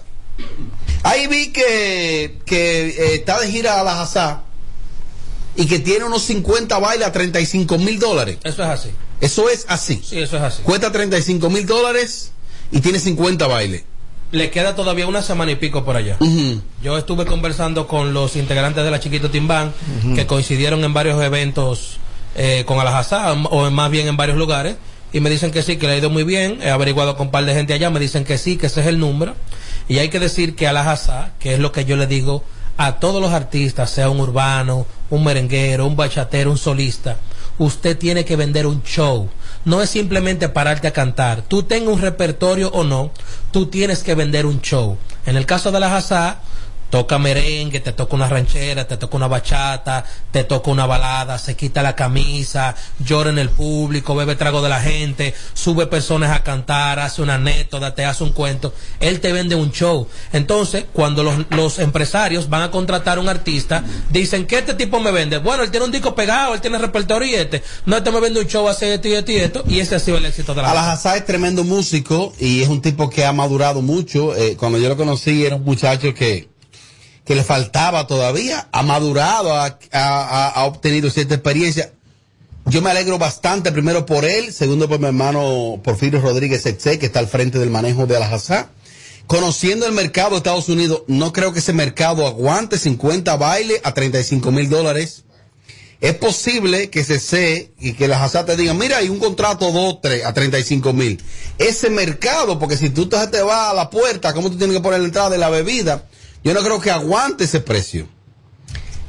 [1.04, 4.42] ahí vi que, que eh, está de gira a la Hazá
[5.56, 8.38] y que tiene unos 50 bailes a 35 mil dólares.
[8.44, 8.90] Eso es así.
[9.22, 10.02] Eso es así.
[10.04, 10.62] Sí, eso es así.
[10.64, 12.32] Cuesta 35 mil dólares
[12.72, 13.84] y tiene 50 bailes.
[14.32, 16.18] Le queda todavía una semana y pico por allá.
[16.84, 19.74] Yo estuve conversando con los integrantes de la Chiquito Timbán,
[20.16, 21.98] que coincidieron en varios eventos
[22.36, 24.76] eh, con Alajazá, o más bien en varios lugares,
[25.14, 26.60] y me dicen que sí, que le ha ido muy bien.
[26.62, 28.88] He averiguado con un par de gente allá, me dicen que sí, que ese es
[28.88, 29.34] el número.
[29.88, 32.44] Y hay que decir que Alajazá, que es lo que yo le digo
[32.76, 37.18] a todos los artistas, sea un urbano, un merenguero, un bachatero, un solista,
[37.58, 39.30] usted tiene que vender un show.
[39.68, 41.42] No es simplemente pararte a cantar.
[41.42, 43.12] Tú tengas un repertorio o no,
[43.52, 44.98] tú tienes que vender un show.
[45.26, 46.40] En el caso de la Hazá,
[46.90, 51.56] toca merengue, te toca una ranchera, te toca una bachata, te toca una balada, se
[51.56, 56.44] quita la camisa, llora en el público, bebe trago de la gente, sube personas a
[56.44, 60.08] cantar, hace una anécdota, te hace un cuento, él te vende un show.
[60.34, 65.00] Entonces, cuando los, los empresarios van a contratar a un artista, dicen que este tipo
[65.00, 65.38] me vende.
[65.38, 67.64] Bueno, él tiene un disco pegado, él tiene repertorio y este.
[67.86, 70.00] No, este me vende un show, hace esto y esto y esto, y ese ha
[70.00, 73.34] sido el éxito de la Alajazá es tremendo músico y es un tipo que ha
[73.34, 74.36] madurado mucho.
[74.36, 76.48] Eh, cuando yo lo conocí era un muchacho que,
[77.28, 81.92] que le faltaba todavía, ha madurado, ha, ha- obtenido cierta experiencia.
[82.66, 87.06] Yo me alegro bastante, primero por él, segundo por mi hermano Porfirio Rodríguez Exe, que
[87.08, 88.70] está al frente del manejo de Alajazá.
[89.26, 93.94] Conociendo el mercado de Estados Unidos, no creo que ese mercado aguante 50 bailes a
[93.94, 95.26] 35 mil dólares.
[96.00, 100.00] Es posible que se sé y que las te digan, mira, hay un contrato 2,
[100.02, 101.22] 3 a 35 mil.
[101.58, 105.00] Ese mercado, porque si tú te vas a la puerta, ¿cómo tú tienes que poner
[105.02, 106.06] la entrada de la bebida?
[106.48, 108.08] Yo no creo que aguante ese precio.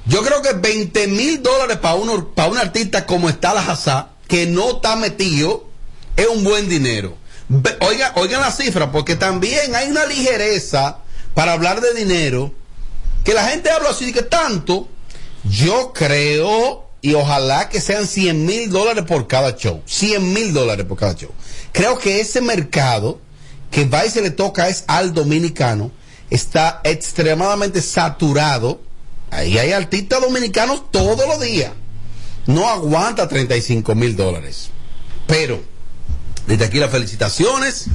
[0.07, 4.09] Yo creo que 20 mil dólares para uno, para un artista como está la Hazá,
[4.27, 5.65] que no está metido,
[6.17, 7.17] es un buen dinero.
[7.49, 10.99] Ve- Oiga, oigan la cifra, porque también hay una ligereza
[11.35, 12.53] para hablar de dinero,
[13.23, 14.89] que la gente habla así de que tanto,
[15.49, 20.87] yo creo, y ojalá que sean 100 mil dólares por cada show, 100 mil dólares
[20.87, 21.31] por cada show.
[21.71, 23.21] Creo que ese mercado
[23.71, 25.93] que va y se le toca es al dominicano,
[26.31, 28.81] está extremadamente saturado.
[29.31, 31.73] Ahí hay artistas dominicanos todos los días.
[32.47, 34.71] No aguanta 35 mil dólares.
[35.27, 35.63] Pero
[36.47, 37.89] Desde aquí las felicitaciones.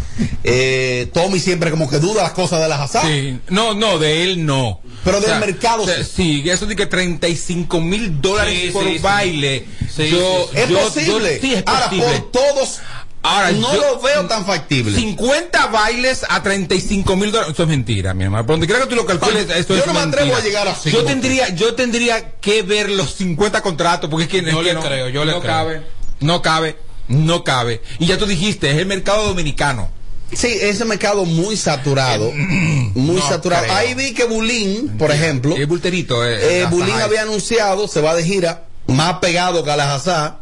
[0.43, 3.03] Eh, Tommy siempre como que duda las cosas de las asas.
[3.07, 3.39] Sí.
[3.49, 4.79] No, no, de él no.
[5.03, 6.43] Pero del mercado o sea, sí.
[6.47, 8.99] eso de que 35 mil dólares Sí, por sí, sí.
[8.99, 9.65] baile.
[9.89, 11.35] Sí, yo, Es yo- posible.
[11.37, 12.05] yo- sí, es Ahora, posible.
[12.19, 12.79] por todos,
[13.23, 14.97] Ahora, no yo- lo veo tan factible.
[14.99, 17.53] 50 bailes a 35 mil dólares.
[17.53, 18.45] Eso es mentira, mi hermano.
[18.45, 20.37] Por donde quiera que tú lo calcules, esto Yo es no me atrevo mentira.
[20.37, 24.39] a llegar así Yo tendría, yo tendría que ver los 50 contratos, porque es que,
[24.39, 25.51] es Yo que le no, creo, yo le no creo.
[25.53, 25.81] cabe,
[26.19, 27.81] no cabe, no cabe.
[27.99, 29.89] Y ya tú dijiste, es el mercado dominicano.
[30.33, 32.29] Sí, ese mercado muy saturado.
[32.33, 33.63] muy No saturado.
[33.63, 33.75] creo.
[33.75, 36.25] Ahí vi que Bulín, por ejemplo, Es bulterito.
[36.25, 40.39] Eh, eh, Bulín había anunciado, se va de gira, más pegado que a la Hazá,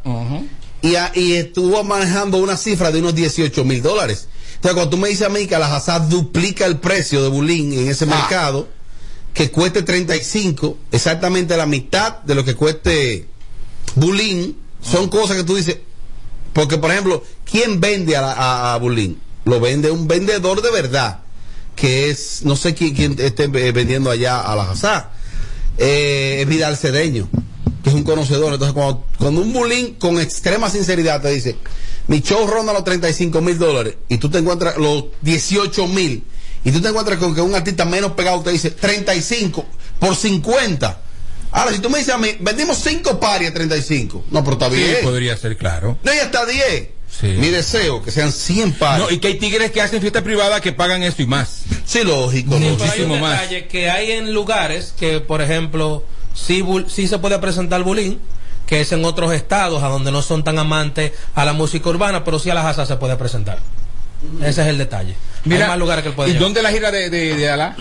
[0.81, 4.27] y, a- y estuvo manejando una cifra de unos 18 mil dólares.
[4.55, 7.73] Entonces, cuando tú me dices a mí que la Hazá duplica el precio de Bulín
[7.73, 7.91] en Ah.
[7.91, 8.67] ese mercado,
[9.33, 13.27] que cueste 35, exactamente la mitad de lo que cueste
[13.95, 15.77] Bulín, son cosas que tú dices,
[16.53, 19.19] porque por ejemplo, ¿quién vende a, a, a Bulín?
[19.45, 21.21] Lo vende un vendedor de verdad,
[21.75, 25.11] que es, no sé quién, quién esté eh, vendiendo allá a la Hazá.
[25.77, 27.27] Eh, es Vidal Cedeño,
[27.83, 28.53] que es un conocedor.
[28.53, 31.55] Entonces, cuando, cuando un Bulín con extrema sinceridad te dice,
[32.07, 36.23] mi show ronda los 35 mil dólares, y tú te encuentras los 18 mil,
[36.63, 39.65] y tú te encuentras con que un artista menos pegado te dice 35
[39.99, 41.01] por 50.
[41.53, 44.25] Ahora, si tú me dices a mí, vendimos 5 pares a 35.
[44.31, 44.97] No, pero está Sí, bien.
[45.03, 45.97] podría ser, claro.
[46.03, 46.87] No, y hasta 10.
[47.19, 47.27] Sí.
[47.27, 49.03] Mi deseo, que sean 100 pares.
[49.05, 51.63] No, y que hay tigres que hacen fiesta privada que pagan eso y más.
[51.85, 52.55] Sí, lógico.
[52.57, 53.41] Sí, pero hay un Muchísimo más.
[53.41, 58.19] detalle que hay en lugares que, por ejemplo, sí, bul- sí se puede presentar bulín,
[58.67, 62.23] que es en otros estados a donde no son tan amantes a la música urbana,
[62.23, 63.59] pero sí a la jazza se puede presentar.
[64.39, 65.15] Ese es el detalle.
[65.49, 66.43] hay más lugares que él puede ¿Y llevar.
[66.45, 67.75] dónde la gira de, de, de Alá?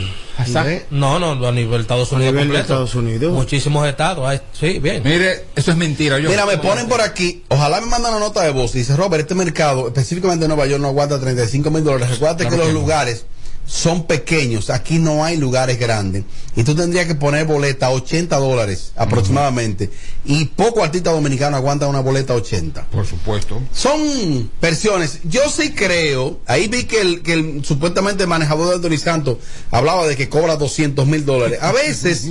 [0.91, 2.73] No, no, a nivel de Estados A Unidos nivel de completo.
[2.85, 3.33] Estados Unidos.
[3.35, 4.27] Muchísimos estados.
[4.27, 5.03] hay- sí, bien.
[5.05, 6.19] Mire, eso es mentira.
[6.19, 6.31] Yo.
[6.31, 8.73] Mira, me ponen por aquí, ojalá me mandan una nota de voz.
[8.73, 12.09] Dice, Robert, este mercado, específicamente en Nueva York, no aguanta 35 mil dólares.
[12.11, 13.27] Recuerda que los lugares
[13.71, 16.25] son pequeños, aquí no hay lugares grandes.
[16.57, 19.93] Y tú tendrías que poner boleta a 80 dólares aproximadamente.
[20.25, 22.87] Y poco artista dominicano aguanta una boleta a 80.
[22.91, 23.63] Por supuesto.
[23.73, 25.21] Son versiones.
[25.23, 26.41] Yo sí creo.
[26.47, 29.39] Ahí vi que el, que el supuestamente manejador de Anthony Santos
[29.71, 31.61] hablaba de que cobra 200 mil dólares.
[31.63, 32.27] A veces,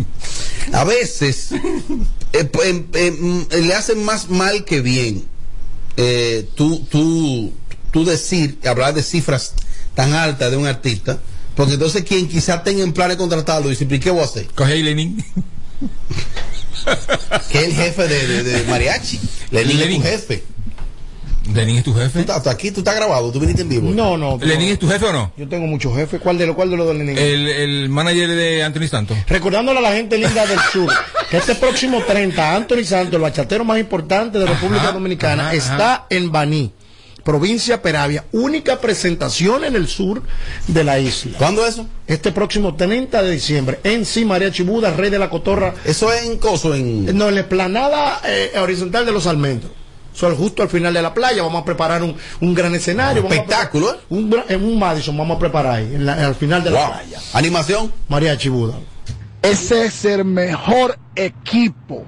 [0.72, 1.50] a veces,
[2.32, 5.26] eh, pues, em, em, le hacen más mal que bien.
[5.98, 7.52] Eh, tú, tú,
[7.90, 9.52] tú decir, hablar de cifras
[9.94, 11.18] tan altas de un artista.
[11.54, 14.46] Porque entonces quien quizás tenga en planes contratarlo dice, ¿y qué voy a hacer?
[14.54, 15.22] Coge ahí Lenin.
[17.50, 19.20] Que es el jefe de, de- de mariachi.
[19.50, 20.02] Lenin, Lenin.
[20.02, 20.44] es tu jefe.
[21.54, 22.20] ¿Lenin es tu Tú jefe?
[22.20, 23.90] estás, tú aquí, tú estás grabado, tú viniste en vivo.
[23.90, 24.38] No, no.
[24.40, 24.72] ¿Lenin no.
[24.72, 25.32] es tu jefe o no?
[25.36, 26.20] Yo tengo muchos jefes.
[26.20, 27.18] ¿Cuál de los cuál de los de Lenin?
[27.18, 29.16] El, el manager de Anthony Santos.
[29.28, 30.90] Recordándole a la gente linda del sur
[31.30, 35.54] que este próximo 30, Anthony Santos, el bachatero más importante de República Ajá, Dominicana, ajá,
[35.54, 36.72] está en Baní,
[37.24, 38.24] provincia Peravia.
[38.32, 40.22] Única presentación en el sur
[40.66, 41.38] de la isla.
[41.38, 41.86] ¿Cuándo eso?
[42.06, 45.74] Este próximo 30 de diciembre, en sí, María Chibuda, Rey de la Cotorra.
[45.84, 47.16] Eso es en Coso, en.
[47.16, 49.72] No, en la esplanada eh, horizontal de los almendros.
[50.14, 51.42] Eso es justo al final de la playa.
[51.42, 53.22] Vamos a preparar un, un gran escenario.
[53.22, 56.62] a Espectáculo, preparar- Un, en un Madison vamos a preparar ahí, en la- al final
[56.62, 57.18] de la playa.
[57.32, 57.90] Animación.
[58.08, 58.74] María Chibuda.
[59.40, 62.04] Ese es el mejor equipo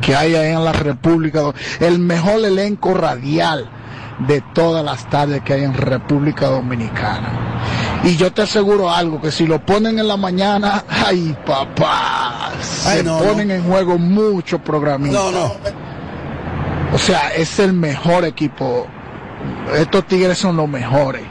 [0.00, 3.70] que hay ahí en la República, el mejor elenco radial
[4.20, 8.00] de todas las tardes que hay en República Dominicana.
[8.04, 12.50] Y yo te aseguro algo, que si lo ponen en la mañana, ay papá,
[12.86, 15.20] Ay, se no, ponen en juego muchos programitas.
[15.20, 15.52] No, no.
[16.92, 18.86] O sea, es el mejor equipo.
[19.74, 21.22] Estos tigres son los mejores.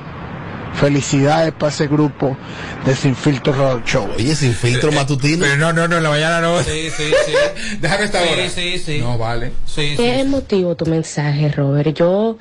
[0.74, 2.36] Felicidades para ese grupo
[2.86, 4.08] de Sin Filtro Show.
[4.18, 5.46] Oye, sin filtro matutino.
[5.46, 6.62] Pero no, no, no, en la mañana no.
[6.64, 7.34] Sí, sí, sí.
[7.80, 8.50] Déjame esta Sí, hora.
[8.50, 9.00] sí, sí.
[9.00, 9.52] No, vale.
[9.66, 9.98] Sí, sí.
[9.98, 11.96] Qué emotivo tu mensaje, Robert.
[11.96, 12.38] Yo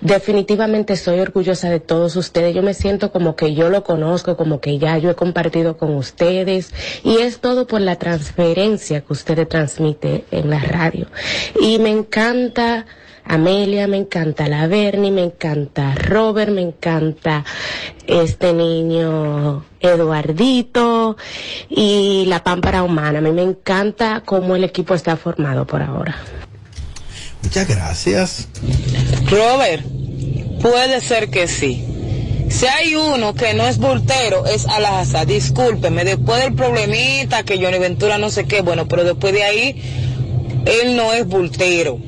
[0.00, 2.54] definitivamente estoy orgullosa de todos ustedes.
[2.54, 5.94] Yo me siento como que yo lo conozco, como que ya yo he compartido con
[5.94, 6.72] ustedes.
[7.02, 11.06] Y es todo por la transferencia que ustedes transmiten en la radio.
[11.60, 12.86] Y me encanta
[13.26, 17.44] Amelia, me encanta la Bernie, me encanta Robert, me encanta
[18.06, 21.16] este niño Eduardito
[21.68, 23.18] y la pámpara humana.
[23.18, 26.16] A mí me encanta cómo el equipo está formado por ahora.
[27.42, 28.48] Muchas gracias.
[29.30, 29.84] Robert,
[30.60, 31.84] puede ser que sí.
[32.48, 35.24] Si hay uno que no es voltero, es Alaza.
[35.24, 39.82] Discúlpeme, después del problemita que Johnny Ventura no sé qué, bueno, pero después de ahí,
[40.66, 41.98] él no es voltero.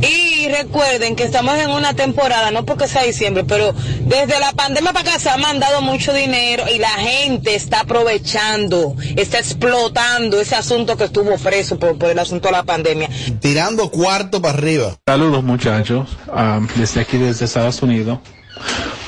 [0.00, 4.92] Y recuerden que estamos en una temporada, no porque sea diciembre, pero desde la pandemia
[4.92, 10.54] para acá se ha mandado mucho dinero y la gente está aprovechando, está explotando ese
[10.54, 13.08] asunto que estuvo preso por, por el asunto de la pandemia.
[13.40, 14.96] Tirando cuarto para arriba.
[15.06, 18.18] Saludos muchachos, ah, desde aquí, desde Estados Unidos.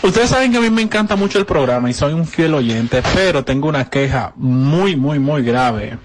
[0.03, 3.03] Ustedes saben que a mí me encanta mucho el programa y soy un fiel oyente,
[3.15, 5.99] pero tengo una queja muy, muy, muy grave.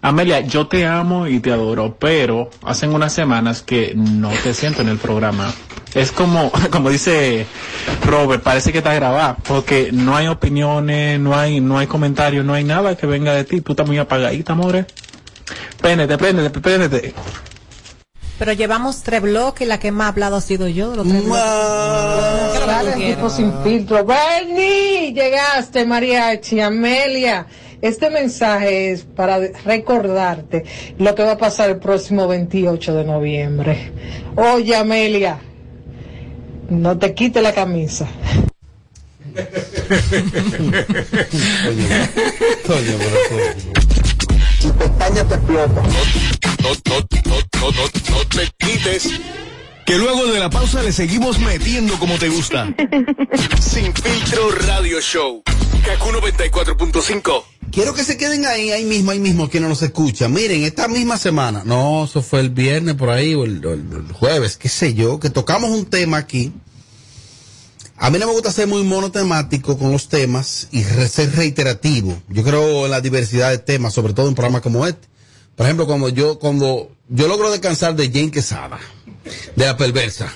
[0.00, 4.82] Amelia, yo te amo y te adoro, pero hacen unas semanas que no te siento
[4.82, 5.52] en el programa.
[5.94, 7.46] Es como, como dice
[8.04, 12.54] Robert, parece que está grabado, porque no hay opiniones, no hay, no hay comentarios, no
[12.54, 13.60] hay nada que venga de ti.
[13.60, 14.86] Tú estás muy apagadita, amore.
[15.80, 17.14] Pénete, pénete, pénete.
[18.38, 20.96] Pero llevamos tres bloques y la que más ha hablado ha sido yo.
[20.96, 21.42] Los tres bloques.
[23.32, 24.04] Sin filtro.
[24.04, 27.46] Bernie, llegaste, Mariachi, Amelia.
[27.80, 30.64] Este mensaje es para recordarte
[30.98, 33.92] lo que va a pasar el próximo 28 de noviembre.
[34.36, 35.40] Oye, Amelia,
[36.70, 38.06] no te quite la camisa.
[39.92, 39.98] Tu
[42.68, 42.96] pestaña
[44.70, 45.82] te explota.
[45.82, 45.88] No,
[46.62, 47.70] no, no, no, no,
[48.10, 49.08] no te quites.
[49.84, 52.72] Que luego de la pausa le seguimos metiendo como te gusta.
[53.60, 55.42] Sin filtro radio show.
[55.84, 57.42] Kaku 94.5.
[57.72, 60.32] Quiero que se queden ahí, ahí mismo, ahí mismo, que no nos escuchan.
[60.32, 63.80] Miren, esta misma semana, no, eso fue el viernes por ahí, o el, o el-
[64.06, 66.52] el jueves, qué sé yo, que tocamos un tema aquí.
[68.02, 72.20] A mí no me gusta ser muy monotemático con los temas y ser reiterativo.
[72.28, 75.06] Yo creo en la diversidad de temas, sobre todo en programas como este.
[75.54, 78.80] Por ejemplo, cuando yo, cuando yo logro descansar de Jane Quesada,
[79.54, 80.32] de la perversa,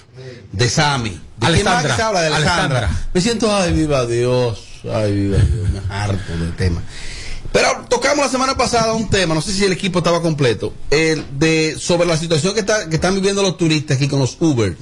[0.52, 2.34] de Sammy, de se habla de.
[2.36, 3.08] Alejandra.
[3.12, 6.84] Me siento, ay, viva Dios, ay, viva Dios, me harto del tema.
[7.50, 11.24] Pero tocamos la semana pasada un tema, no sé si el equipo estaba completo, el
[11.36, 14.76] de sobre la situación que, está, que están viviendo los turistas aquí con los Uber.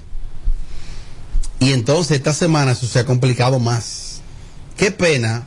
[1.61, 4.21] Y entonces esta semana eso se ha complicado más.
[4.77, 5.47] Qué pena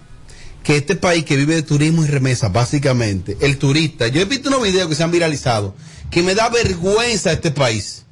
[0.64, 4.49] que este país que vive de turismo y remesa, básicamente, el turista, yo he visto
[4.49, 5.76] unos videos que se han viralizado,
[6.12, 8.03] que me da vergüenza este país.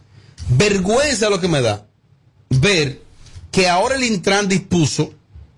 [0.50, 1.86] Vergüenza lo que me da
[2.50, 3.02] ver
[3.52, 5.14] que ahora el Intran dispuso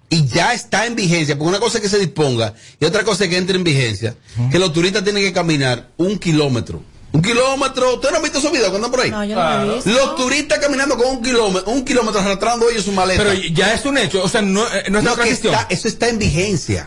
[0.10, 3.26] y ya está en vigencia, porque una cosa es que se disponga y otra cosa
[3.26, 4.16] es que entre en vigencia,
[4.52, 6.82] que los turistas tienen que caminar un kilómetro.
[7.14, 9.12] Un kilómetro, ¿ustedes no han visto esos videos cuando andan por ahí?
[9.12, 9.90] No, yo no lo he visto.
[9.92, 13.24] Los turistas caminando con un kilómetro, un kilómetro arrastrando ellos su maleta.
[13.24, 15.54] Pero ya es un hecho, o sea, no, eh, no es No, que cuestión.
[15.54, 16.86] está- eso está en vigencia.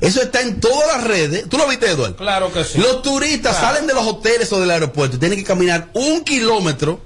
[0.00, 1.48] Eso está en todas las redes.
[1.48, 2.16] ¿Tú lo viste, Eduardo?
[2.16, 2.78] Claro que sí.
[2.78, 3.74] Los turistas Claro.
[3.74, 7.00] salen de los hoteles o del aeropuerto y tienen que caminar un kilómetro.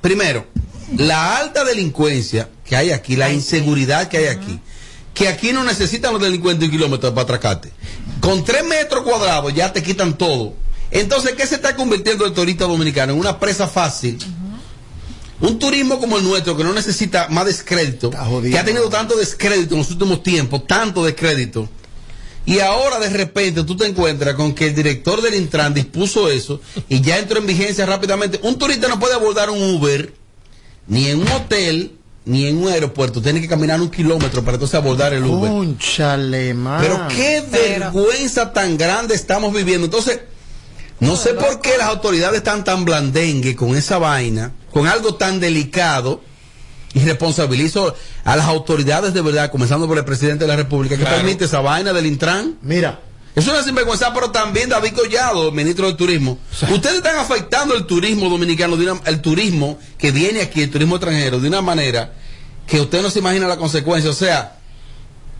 [0.00, 0.46] Primero,
[0.96, 4.60] la alta delincuencia que hay aquí, la inseguridad que hay aquí,
[5.12, 7.72] que aquí no necesitan los delincuentes un kilómetro para atracarte.
[8.20, 10.54] Con tres metros cuadrados ya te quitan todo.
[10.90, 13.12] Entonces, ¿qué se está convirtiendo el turista dominicano?
[13.12, 14.18] En una presa fácil.
[15.40, 19.74] Un turismo como el nuestro, que no necesita más descrédito, que ha tenido tanto descrédito
[19.74, 21.68] en los últimos tiempos, tanto descrédito.
[22.44, 26.60] Y ahora de repente tú te encuentras con que el director del Intran dispuso eso
[26.88, 28.40] y ya entró en vigencia rápidamente.
[28.42, 30.14] Un turista no puede abordar un Uber,
[30.86, 31.92] ni en un hotel,
[32.24, 33.20] ni en un aeropuerto.
[33.20, 35.50] Tiene que caminar un kilómetro para entonces abordar el Uber.
[35.50, 36.80] Cónchale, man.
[36.80, 39.84] Pero qué vergüenza tan grande estamos viviendo.
[39.84, 40.20] Entonces,
[41.00, 45.40] no sé por qué las autoridades están tan blandengue con esa vaina, con algo tan
[45.40, 46.22] delicado.
[46.94, 47.94] Y responsabilizo
[48.24, 51.18] a las autoridades de verdad, comenzando por el presidente de la República, que Claro.
[51.18, 52.56] permite esa vaina del Intran.
[52.62, 53.00] Mira.
[53.36, 56.38] Es una sinvergüenza, pero también David Collado, ministro del Turismo.
[56.72, 60.96] Ustedes están afectando el turismo dominicano, de una- el turismo que viene aquí, el turismo
[60.96, 62.14] extranjero, de una manera
[62.66, 64.10] que usted no se imagina la consecuencia.
[64.10, 64.57] O sea,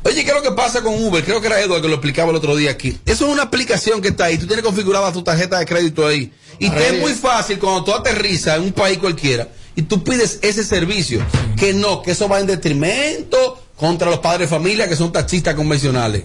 [0.05, 1.25] Oye, ¿qué es lo que pasa con Uber?
[1.25, 2.99] Creo que era Eduardo que lo explicaba el otro día aquí.
[3.05, 4.39] Eso es una aplicación que está ahí.
[4.39, 6.33] Tú tienes configurada tu tarjeta de crédito ahí.
[6.59, 10.39] Y te es muy fácil cuando tú aterrizas en un país cualquiera y tú pides
[10.43, 11.25] ese servicio.
[11.57, 15.55] Que no, que eso va en detrimento contra los padres de familia que son taxistas
[15.55, 16.25] convencionales.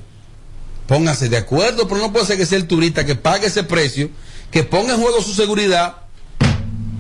[0.88, 4.10] Pónganse de acuerdo, pero no puede ser que sea el turista que pague ese precio,
[4.52, 5.98] que ponga en juego su seguridad.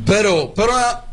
[0.05, 1.05] Pero, pero, ah,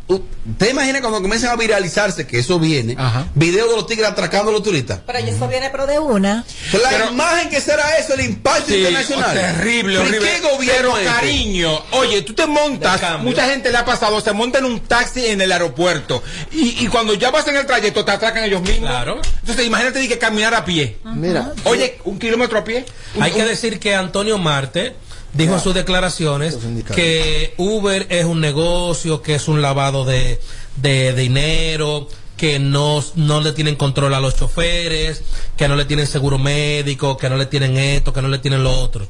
[0.58, 2.96] ¿te imaginas cuando comiencen a viralizarse, que eso viene,
[3.34, 5.00] videos de los tigres atracando a los turistas?
[5.06, 6.44] Pero eso viene pero de una.
[6.72, 9.30] La imagen que será eso, el impacto Sí, internacional.
[9.30, 10.28] oh, terrible, ¿Pero horrible.
[10.30, 14.58] ¿Qué gobierno Pero cariño, oye, tú te montas, mucha gente le ha pasado, se monta
[14.58, 18.10] en un taxi en el aeropuerto y, y cuando ya vas en el trayecto te
[18.12, 18.88] atracan ellos mismos.
[18.90, 19.20] Claro.
[19.40, 20.98] Entonces imagínate di que caminar a pie.
[21.04, 21.52] Mira.
[21.64, 22.84] Oye, un kilómetro a pie.
[23.20, 24.94] Hay que decir que Antonio Marte
[25.32, 26.58] dijo en sus declaraciones
[26.94, 30.40] que Uber es un negocio, que es un lavado de,
[30.76, 35.22] de dinero, que no, no le tienen control a los choferes,
[35.56, 38.64] que no le tienen seguro médico, que no le tienen esto, que no le tienen
[38.64, 39.06] lo otro.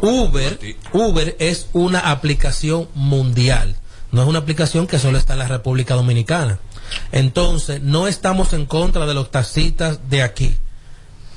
[0.00, 0.58] Uber,
[0.92, 3.76] Uber es una aplicación mundial
[4.10, 6.58] No es una aplicación que solo está en la República Dominicana.
[7.12, 10.56] Entonces, no estamos en contra de los taxistas de aquí,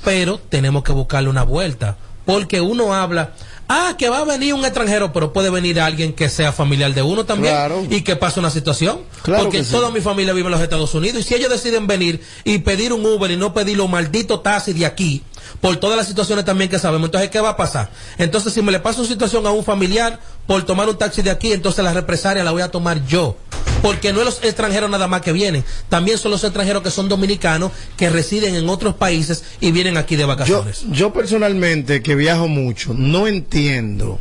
[0.03, 3.33] pero tenemos que buscarle una vuelta, porque uno habla,
[3.75, 7.01] ah, que va a venir un extranjero, pero puede venir alguien que sea familiar de
[7.01, 7.83] uno también Claro.
[7.89, 9.71] y que pase una situación, Claro porque sí.
[9.71, 12.93] toda mi familia vive en los Estados Unidos y si ellos deciden venir y pedir
[12.93, 15.23] un Uber y no pedir los malditos taxis de aquí,
[15.61, 17.89] por todas las situaciones también que sabemos, entonces ¿qué va a pasar?
[18.17, 21.31] Entonces si me le pasa una situación a un familiar por tomar un taxi de
[21.31, 23.37] aquí, entonces la represalia la voy a tomar yo.
[23.83, 27.07] Porque no es los extranjeros nada más que vienen, también son los extranjeros que son
[27.09, 30.85] dominicanos, que residen en otros países y vienen aquí de vacaciones.
[30.89, 34.19] yo personalmente, que viajo mucho, no entiendo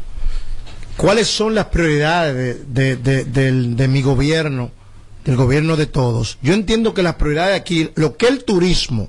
[0.96, 2.34] cuáles son las prioridades
[2.68, 4.70] de, de- de- del- de mi gobierno,
[5.24, 6.38] del gobierno de todos.
[6.42, 9.08] Yo entiendo que las prioridades aquí, lo que es el turismo,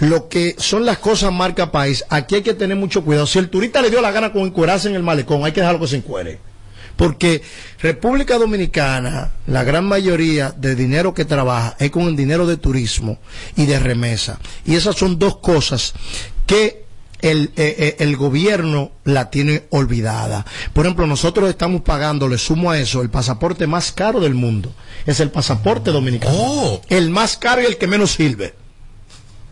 [0.00, 3.26] lo que son las cosas marca país, aquí hay que tener mucho cuidado.
[3.26, 5.80] Si el turista le dio la gana con encuerarse en el malecón, hay que dejarlo
[5.80, 6.38] que se encuere.
[7.00, 7.40] Porque
[7.80, 13.16] República Dominicana, la gran mayoría de dinero que trabaja es con el dinero de turismo
[13.56, 14.38] y de remesa.
[14.66, 15.94] Y esas son dos cosas
[16.46, 16.84] que
[17.22, 20.44] el, eh, eh, el gobierno la tiene olvidada.
[20.74, 24.70] Por ejemplo, nosotros estamos pagando, le sumo a eso, el pasaporte más caro del mundo.
[25.06, 26.82] Es el pasaporte dominicano.
[26.90, 28.59] El más caro y el que menos sirve.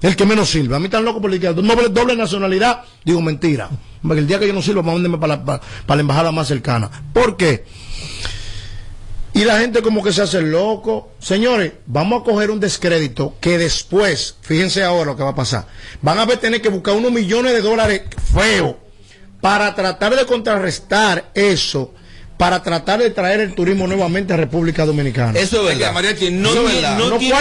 [0.01, 0.77] El que menos sirve.
[0.77, 2.83] A mí tan loco por que doble, doble nacionalidad.
[3.05, 3.69] Digo, mentira.
[4.03, 6.49] Porque el día que yo no sirva, mándenme para la, para, para la embajada más
[6.49, 6.91] cercana.
[7.13, 7.65] ¿Por qué?
[9.35, 11.13] Y la gente como que se hace loco.
[11.19, 15.67] Señores, vamos a coger un descrédito que después, fíjense ahora lo que va a pasar.
[16.03, 18.03] Van a tener que buscar unos millones de dólares
[18.35, 18.75] feos
[19.41, 21.95] para tratar de contrarrestar eso,
[22.39, 25.39] para tratar de traer el turismo nuevamente a República Dominicana.
[25.39, 25.93] Eso es verdad.
[25.93, 26.99] Mariachi, no, Eso es tiene- verdad.
[26.99, 27.35] no tiene-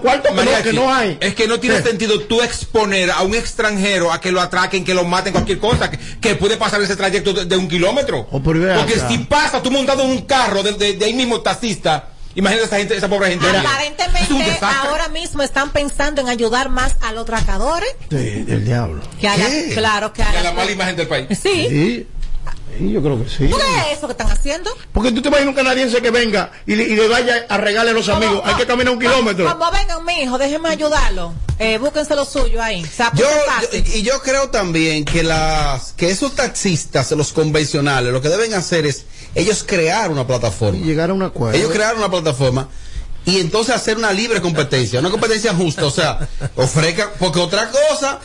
[0.00, 1.18] cuartos que no- Mariachi, que no hay.
[1.20, 4.94] Es que no tiene sentido tú exponer a un extranjero a que lo atraquen, que
[4.94, 8.28] lo maten, cualquier cosa, que, que puede pasar ese trayecto de, de un kilómetro.
[8.30, 9.08] Oh, pero vea Porque acá.
[9.08, 12.76] si pasa tú montado en un carro de, de- de ahí mismo taxista, imagínate esa
[12.78, 13.46] gente, esa pobre gente.
[13.48, 19.02] Aparentemente ahora mismo están pensando en ayudar más a los tracadores Sí, del diablo.
[19.20, 19.74] que hagan, ¿Qué?
[19.74, 20.56] claro, que Es la hagan.
[20.56, 21.26] mala imagen del país.
[21.30, 21.66] Sí.
[21.68, 22.06] Sí,
[22.78, 23.48] sí, yo creo que sí.
[23.48, 24.70] ¿Tú qué es eso que están haciendo?
[24.92, 27.94] Porque tú te imaginas un canadiense que venga y le, y le vaya a regalar
[27.94, 28.42] a los amigos.
[28.44, 29.46] Hay que caminar un kilómetro.
[29.50, 31.34] Como vengan, mi hijo, déjenme ayudarlo.
[31.58, 32.82] Eh, búsquense lo suyo ahí.
[32.82, 33.26] O sea, Yo,
[33.72, 38.86] y yo creo también que las que esos taxistas, los convencionales, lo que deben hacer
[38.86, 40.84] es ellos crear una plataforma.
[40.84, 41.56] Llegar a un acuerdo.
[41.56, 42.68] Ellos crearon una plataforma
[43.26, 46.18] y entonces hacer una libre competencia, una competencia justa, o sea,
[46.56, 48.20] ofrezcan, porque otra cosa,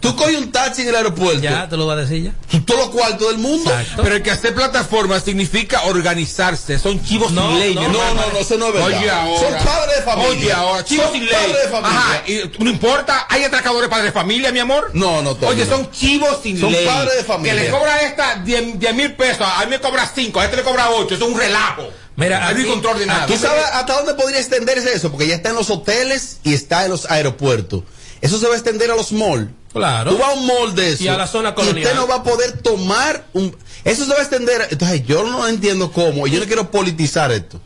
[0.00, 2.32] tú coges un taxi en el aeropuerto, Ya, te lo va a decir ya.
[2.50, 3.70] tú- todos los cuartos del mundo.
[3.96, 7.74] Pero el que hace plataforma significa organizarse, son chivos No, sin ley.
[7.74, 8.86] no, no, no, no, eso no es verdad.
[8.88, 9.40] Oye, ahora.
[9.40, 10.28] Son padres de familia.
[10.30, 11.34] Oye, ahora, chivos Son sin ley.
[11.34, 11.98] padres de familia.
[11.98, 14.90] Ajá, y no importa, hay atracadores padres de familia, mi amor.
[14.94, 15.76] No, no, Toño, Oye, no.
[15.76, 16.86] son chivos sin Son ley.
[16.86, 17.54] padres de familia.
[17.54, 20.56] Que le cobra a esta 10 mil pesos, a mí me cobra 5, a este
[20.56, 21.88] le cobra 8, eso es un relajo.
[22.16, 23.26] Mira, hay aquí- control de nada.
[23.26, 25.10] ¿Tú sabes hasta dónde podría extenderse eso?
[25.10, 27.82] Porque ya está en los hoteles y está en los aeropuertos.
[28.20, 29.48] Eso se va a extender a los malls.
[29.72, 30.10] Claro.
[30.10, 31.04] Tú vas a un mall de eso.
[31.04, 31.86] Y a la zona Y colonial.
[31.86, 33.56] usted no va a poder tomar un.
[33.84, 34.66] Eso se va a extender.
[34.70, 36.26] Entonces, yo no entiendo cómo.
[36.26, 37.60] Y yo no quiero politizar esto.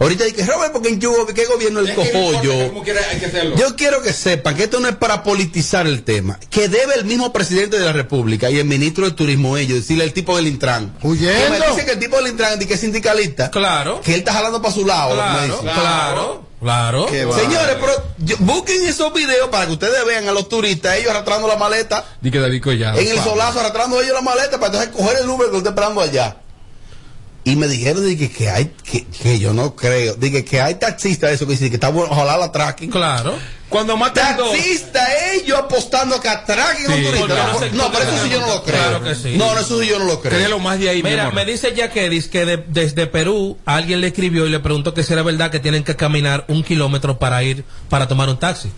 [0.00, 2.52] Ahorita dije, Robert, porque en ¿qué gobierno el que cojollo?
[2.52, 3.52] hay que.
[3.56, 6.38] Yo quiero que sepan que esto no es para politizar el tema.
[6.50, 10.04] Que debe el mismo presidente de la República y el ministro de Turismo, ellos, decirle
[10.04, 10.94] al tipo del Intran.
[11.02, 11.44] Huyendo.
[11.44, 13.50] Que me dice que el tipo del Intran, que es sindicalista.
[13.50, 14.00] Claro.
[14.00, 15.10] Que él está jalando para su lado.
[15.10, 15.58] me Claro, dice.
[15.74, 17.08] claro, claro.
[17.08, 21.48] Señores, pero yo- busquen esos videos para que ustedes vean a los turistas, ellos arrastrando
[21.48, 22.98] la maleta, Di que David Collado.
[22.98, 26.00] en el solazo, arrastrando ellos la maleta para entonces coger el Uber que está esperando
[26.00, 26.36] allá.
[27.48, 31.30] Y me dijeron dije, que hay, que, que yo no creo, dije que hay taxistas
[31.30, 32.90] de eso que dicen que está bueno, ojalá la atraquen.
[32.90, 33.34] Claro.
[33.68, 34.50] Cuando matan dos.
[34.52, 37.26] Taxistas, ellos apostando a que atraquen un Sí, turista.
[37.28, 38.76] no No, no, pero eso sí yo no lo creo.
[38.78, 39.34] Claro que sí.
[39.36, 40.32] No, no, eso sí yo no lo creo.
[40.38, 44.06] Créelo más de ahí, mi Mira, me dice Yaquedis que de- desde Perú alguien le
[44.08, 47.42] escribió y le preguntó que si era verdad que tienen que caminar un kilómetro para
[47.42, 48.70] ir para tomar un taxi.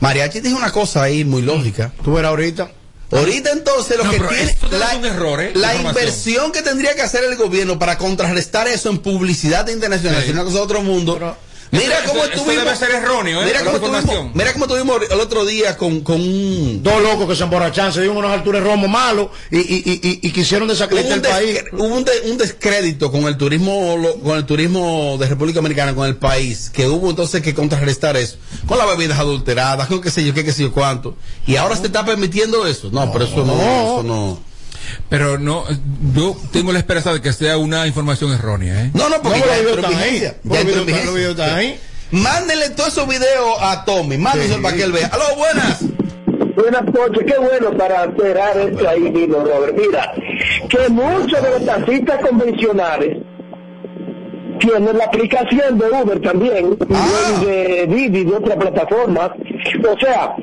[0.00, 1.92] Mariachi dijo una cosa ahí muy lógica.
[2.04, 2.70] Tú verás ahorita.
[3.12, 5.52] Ahorita entonces lo No, que tiene la, es error, ¿eh?
[5.54, 10.30] la inversión que tendría que hacer el gobierno para contrarrestar eso en publicidad internacional, Sí.
[10.32, 11.36] una cosa de otro mundo.
[11.70, 12.64] Mira Esto- cómo estuvimos.
[12.64, 13.46] debe ser erróneo, ¿eh?
[13.46, 17.36] Mira cómo, estuvimos, mira cómo estuvimos el otro día con, con un Dos locos que
[17.36, 20.68] se emborrachan, se dieron unas alturas de romo malo y, y, y, y- y quisieron
[20.68, 21.64] desacreditar el país.
[21.72, 25.94] hubo un de- un descrédito con el turismo lo- con el turismo de República Dominicana
[25.94, 28.36] con el país que hubo entonces que contrarrestar eso
[28.66, 31.76] con las bebidas adulteradas con qué sé yo qué qué sé yo cuánto y ahora
[31.76, 34.45] se está permitiendo eso no, pero eso no, eso no
[35.08, 35.64] Pero no,
[36.14, 38.90] yo tengo la esperanza de que sea una información errónea, ¿eh?
[38.94, 40.10] no no porque No, ya los videos están ahí.
[40.44, 41.80] vigencia ahí.
[42.10, 44.62] mándenle todos esos videos a Tommy mándenselo Sí.
[44.62, 45.84] para que él vea aló buenas
[46.56, 49.76] Buenas noches, qué bueno para cerrar esto ahí mismo, Robert.
[49.76, 50.14] Mira,
[50.70, 53.18] que muchos de los taxistas convencionales
[54.58, 57.42] tiene la aplicación de Uber también, Ah.
[57.42, 59.34] y de Didi, de otra plataforma.
[59.36, 60.34] O sea,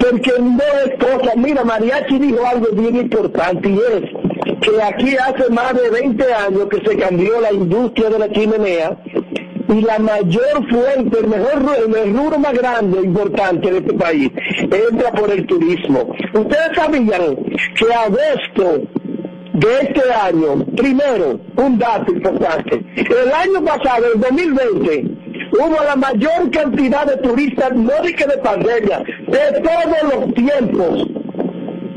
[0.00, 5.50] porque no es cosa, mira, Mariachi dijo algo bien importante y es que aquí hace
[5.50, 8.98] más de 20 años que se cambió la industria de la chimenea
[9.68, 11.62] y la mayor fuente, el mejor
[12.02, 16.12] el rubro más grande e importante de este país entra por el turismo.
[16.34, 17.36] Ustedes sabían
[17.76, 18.82] que agosto
[19.52, 25.19] de este año, primero, un dato importante, el año pasado, el 2020,
[25.52, 31.06] hubo la mayor cantidad de turistas, no de que de pandemia, de todos los tiempos,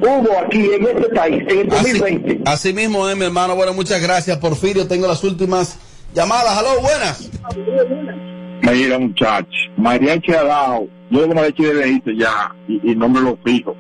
[0.01, 2.41] hubo aquí en este país, en el 2020.
[2.45, 3.55] Así mismo es, mi hermano.
[3.55, 4.87] Bueno, muchas gracias, Porfirio.
[4.87, 5.79] Tengo las últimas
[6.13, 6.57] llamadas.
[6.57, 7.29] Aló, buenas.
[8.61, 9.47] Mira, muchacho,
[9.77, 13.75] mariachi ha dado, yo como mariachi de lejito ya, y, y no me lo fijo.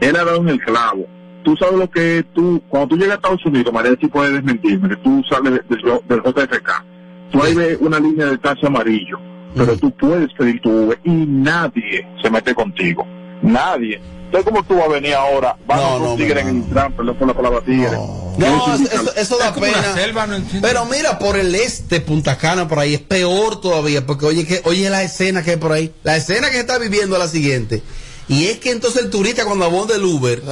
[0.00, 1.06] Él ha dado en el clavo.
[1.44, 5.22] Tú sabes lo que tú, cuando tú llegas a Estados Unidos, mariachi puede desmentirme, tú
[5.30, 6.84] sales de- de- del JFK,
[7.30, 9.18] tú ahí ves una línea de taxi amarillo,
[9.54, 13.06] pero tú puedes pedir tu Uber y nadie se mete contigo.
[13.42, 14.00] Nadie.
[14.26, 15.56] Entonces, ¿cómo tú vas a venir ahora?
[15.68, 17.92] Van a un tigre en el tram, perdón por la palabra tigre.
[18.38, 19.94] No, eso, eso- eso da Es pena.
[19.94, 20.36] selva, no.
[20.60, 24.60] Pero mira, por el este, Punta Cana, por ahí, es peor todavía, porque oye, que,
[24.64, 25.92] oye la escena que hay por ahí.
[26.02, 27.82] La escena que se está viviendo es la siguiente.
[28.28, 30.42] Y es que entonces el turista, cuando abonda del Uber,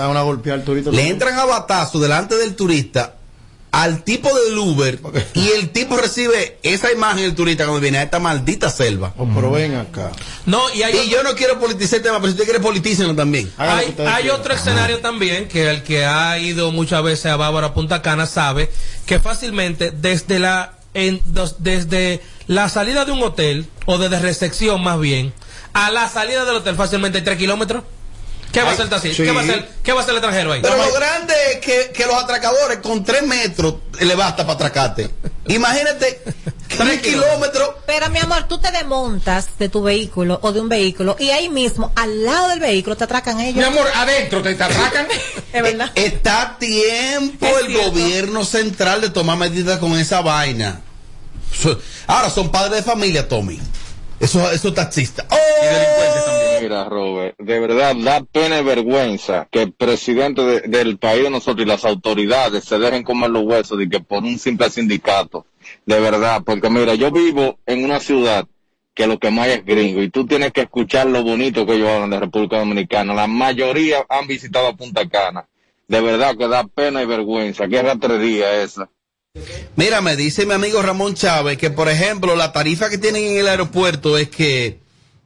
[0.92, 3.16] le entran a batazo delante del turista
[3.74, 4.98] al tipo del Uber
[5.34, 9.12] y el tipo recibe esa imagen del turista cuando viene a esta maldita selva.
[9.18, 10.12] Oh, pero ven acá.
[10.46, 13.14] No, y, hay Y yo no quiero politizar el tema, pero si usted quiere politícenlo
[13.14, 13.50] también.
[13.58, 18.00] Hay, hay otro escenario también que el que ha ido muchas veces a Bávara Punta
[18.02, 18.70] Cana sabe
[19.06, 24.82] que fácilmente desde la en, dos- desde la salida de un hotel o desde recepción
[24.82, 25.32] más bien
[25.72, 27.82] a la salida del hotel fácilmente hay tres kilómetros.
[28.54, 29.12] ¿Qué va a hacer el taxi?
[29.12, 29.22] sí.
[29.24, 29.68] ¿Qué va a hacer?
[29.82, 30.60] ¿Qué va a hacer el extranjero ahí?
[30.62, 35.10] Pero lo grande es que, que los atracadores con tres metros le basta para atracarte.
[35.48, 36.22] Imagínate,
[36.68, 37.70] tres kilómetros.
[37.84, 41.48] Pero mi amor, tú te desmontas de tu vehículo o de un vehículo y ahí
[41.48, 43.56] mismo, al lado del vehículo, te atracan ellos.
[43.56, 45.08] Mi amor, adentro te atracan.
[45.52, 45.92] Es verdad.
[45.94, 50.80] Está a tiempo el gobierno central de tomar medidas con esa vaina.
[52.08, 53.60] Ahora son padres de familia, Tommy.
[54.20, 55.26] Eso, eso taxista.
[55.30, 56.60] ¡Oh!
[56.60, 61.30] Mira, Robert, de verdad da pena y vergüenza que el presidente de- del país de
[61.30, 65.44] nosotros y las autoridades se dejen comer los huesos de que por un simple sindicato.
[65.84, 68.46] De verdad, porque mira, yo vivo en una ciudad
[68.94, 71.88] que lo que más es gringo y tú tienes que escuchar lo bonito que ellos
[71.88, 73.12] hablan de República Dominicana.
[73.12, 75.46] La mayoría han visitado a Punta Cana.
[75.86, 77.68] De verdad que da pena y vergüenza.
[77.68, 78.88] Qué ratrería esa.
[79.76, 83.38] Mira, me dice mi amigo Ramón Chávez que, por ejemplo, la tarifa que tienen en
[83.38, 84.78] el aeropuerto es que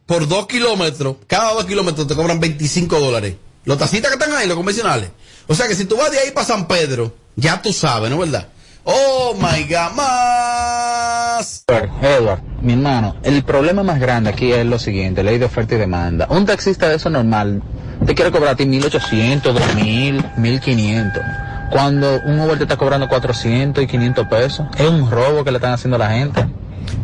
[0.07, 3.35] por dos kilómetros, cada dos kilómetros te cobran 25 dólares.
[3.65, 5.11] Los tacitas que están ahí, los convencionales.
[5.47, 8.17] O sea que si tú vas de ahí para San Pedro, ya tú sabes, ¿no
[8.25, 8.49] es verdad?
[8.85, 11.65] Oh my God, más.
[12.01, 15.79] Edward, mi hermano, el problema más grande aquí es lo siguiente, ley de oferta y
[15.79, 16.27] demanda.
[16.31, 17.63] Un taxista de eso normal
[18.07, 21.23] te quiere cobrar a ti 1800, 2000, 1500.
[21.71, 25.59] Cuando un Uber te está cobrando 400 y 500 pesos, es un robo que le
[25.59, 26.47] están haciendo a la gente.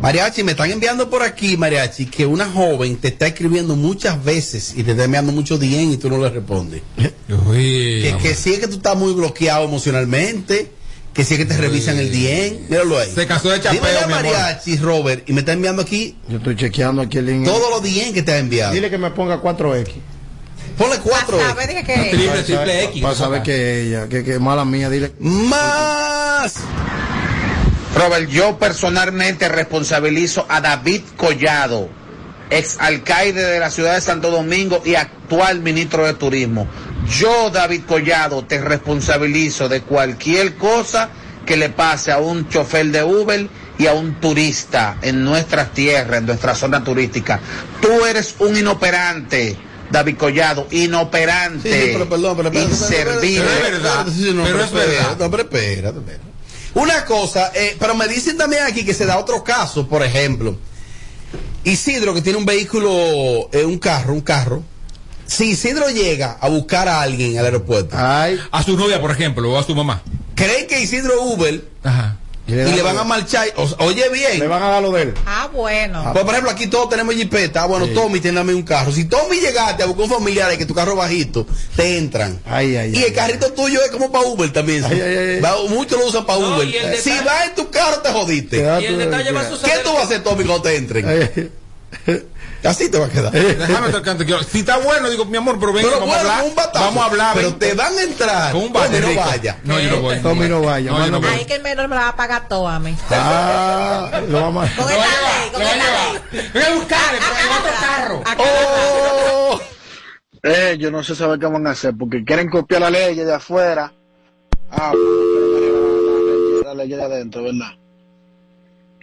[0.01, 4.73] Mariachi, me están enviando por aquí, Mariachi, que una joven te está escribiendo muchas veces
[4.75, 6.81] y te está enviando mucho DM y tú no le respondes.
[6.97, 10.71] Que, que si es que tú estás muy bloqueado emocionalmente,
[11.13, 13.09] que si es que te revisan el DM, míralo ahí.
[13.13, 14.25] Se casó de chapeo, a mi amor.
[14.33, 17.45] Mariachi, Robert, y me está enviando aquí Yo estoy chequeando aquí el link.
[17.45, 18.73] todos los DM que te ha enviado.
[18.73, 19.93] Dile que me ponga 4X.
[20.77, 23.01] Ponle 4 A ver, dije que Triple, triple X.
[23.01, 25.13] Para saber que ella, que, que mala mía, dile.
[25.19, 26.55] Más.
[27.95, 31.89] Robert, yo personalmente responsabilizo a David Collado,
[32.49, 36.67] ex alcaide de la ciudad de Santo Domingo y actual ministro de Turismo.
[37.07, 41.09] Yo, David Collado, te responsabilizo de cualquier cosa
[41.45, 43.47] que le pase a un chofer de Uber
[43.77, 47.39] y a un turista en nuestras tierras, en nuestra zona turística.
[47.81, 49.57] Tú eres un inoperante.
[49.91, 54.43] David Collado, inoperante, Sí, sí, pero perdón, pero espérate, Pero es verdad, espérate, sí, no,
[54.43, 55.17] pero es verdad.
[55.19, 56.25] no, pero espérate, espérate.
[56.73, 60.57] Una cosa, eh, pero me dicen también aquí que se da otro caso, por ejemplo,
[61.63, 64.63] Isidro que tiene un vehículo, eh, un carro, un carro.
[65.25, 69.57] Si Isidro llega a buscar a alguien al aeropuerto, A su novia, por ejemplo, o
[69.57, 70.01] a su mamá.
[70.35, 72.17] ¿creen que Isidro Uber Ajá.
[72.47, 73.47] Y le van a marchar?
[73.57, 74.39] O- oye bien.
[74.39, 75.13] Le van a dar lo de él.
[75.25, 76.09] Ah, bueno.
[76.13, 77.63] Pues, por ejemplo, aquí todos tenemos jipeta.
[77.63, 78.91] Ah, bueno, Tommy, tiene un carro.
[78.91, 82.39] Si Tommy llegaste a buscar un familiar y que tu carro es bajito, te entran.
[82.45, 84.83] Ay, ay, y el carrito tuyo es como para Uber también.
[84.83, 84.89] ¿sí?
[84.91, 85.39] Ay, ay, ay.
[85.41, 86.97] Va- muchos lo usan para No, Uber.
[87.01, 88.57] Si vas en tu carro, te jodiste.
[88.57, 89.83] Y el tu- detalle va a ¿Qué suceder.
[89.83, 91.51] tú vas a hacer, Tommy, cuando te entren?
[92.65, 93.31] Así te va a quedar.
[93.31, 94.25] Déjame tocarte.
[94.25, 96.39] que- Si está bueno, digo, mi amor, pero venga, Pero vamos bueno, a hablar.
[96.41, 96.85] con un batazo.
[96.85, 97.33] Vamos a hablar.
[97.35, 97.59] Pero ven.
[97.59, 98.51] te van a entrar.
[98.51, 99.21] Con un bate, Tommy, no rico.
[99.21, 99.57] vaya.
[99.63, 100.19] No, yo no voy.
[100.19, 100.91] Tommy no vaya.
[100.91, 101.27] No.
[101.27, 102.95] Ahí que el menor me la va a pagar todo a mí.
[103.11, 104.75] Ah, lo vamos a...
[104.75, 106.49] Con esta ley, con esta ley.
[106.53, 108.23] Voy a buscarle, pero en otro carro.
[108.39, 109.61] Oh.
[110.43, 113.33] Eh, yo no sé saber qué van a hacer, porque quieren copiar la ley de
[113.33, 113.91] afuera.
[114.71, 117.71] Ah, pero la ley de adentro, ¿verdad?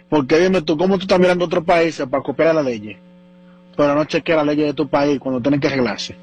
[0.09, 2.97] Porque dime tú, ¿cómo tú estás mirando otros países para copiar la ley?
[3.75, 6.15] Pero no chequear la ley de tu país cuando tienen que arreglarse.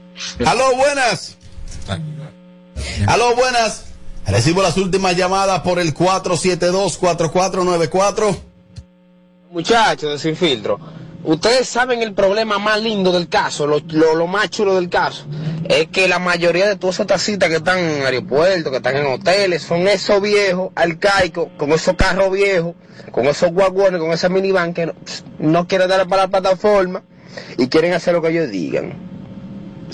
[0.47, 1.37] Aló, buenas.
[3.07, 3.87] Aló, buenas.
[4.27, 8.37] Recibo las últimas llamadas por el 472-4494.
[9.51, 10.79] Muchachos de Sin Filtro,
[11.25, 15.25] ustedes saben el problema más lindo del caso, lo, lo- lo más chulo del caso,
[15.69, 19.07] es que la mayoría de todas esas tacitas que están en aeropuertos, que están en
[19.07, 22.75] hoteles, son esos viejos arcaicos, con esos carros viejos,
[23.11, 24.93] con esos guaguones, con esa minivan que no,
[25.41, 27.03] no quieren darle para la plataforma
[27.59, 29.09] y quieren hacer lo que ellos digan.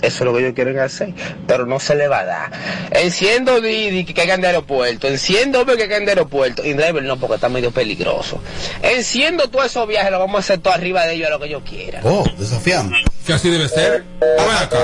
[0.03, 1.15] Eso es lo que ellos quieren hacer,
[1.47, 2.53] pero no se le va a dar.
[2.91, 7.19] Enciendo Didi que caigan de aeropuerto, enciendo Uber que caigan de aeropuerto, y Driver no,
[7.19, 8.39] porque está medio peligroso.
[8.83, 11.47] Enciendo todos esos viajes, lo vamos a hacer todo arriba de ellos a lo que
[11.47, 12.03] ellos quieran.
[12.05, 12.95] Oh, desafiando.
[13.25, 14.05] Que así debe ser.
[14.39, 14.79] A ver acá.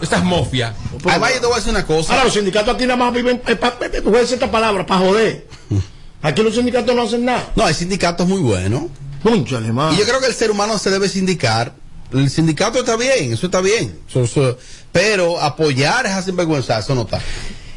[0.00, 0.72] Esta es mafia.
[1.04, 2.12] Además, yo te voy a decir una cosa.
[2.12, 4.86] Ahora, los sindicatos aquí nada más viven, eh, pa- eh, voy a decir esta palabra,
[4.86, 5.46] para joder.
[6.22, 7.44] Aquí los sindicatos no hacen nada.
[7.56, 8.82] No, hay sindicatos muy buenos.
[9.22, 9.94] Cónchale, man.
[9.94, 11.74] Y yo creo que el ser humano se debe sindicar.
[12.12, 13.98] El sindicato está bien, eso está bien.
[14.92, 17.20] Pero apoyar es sinvergüenza, eso no está.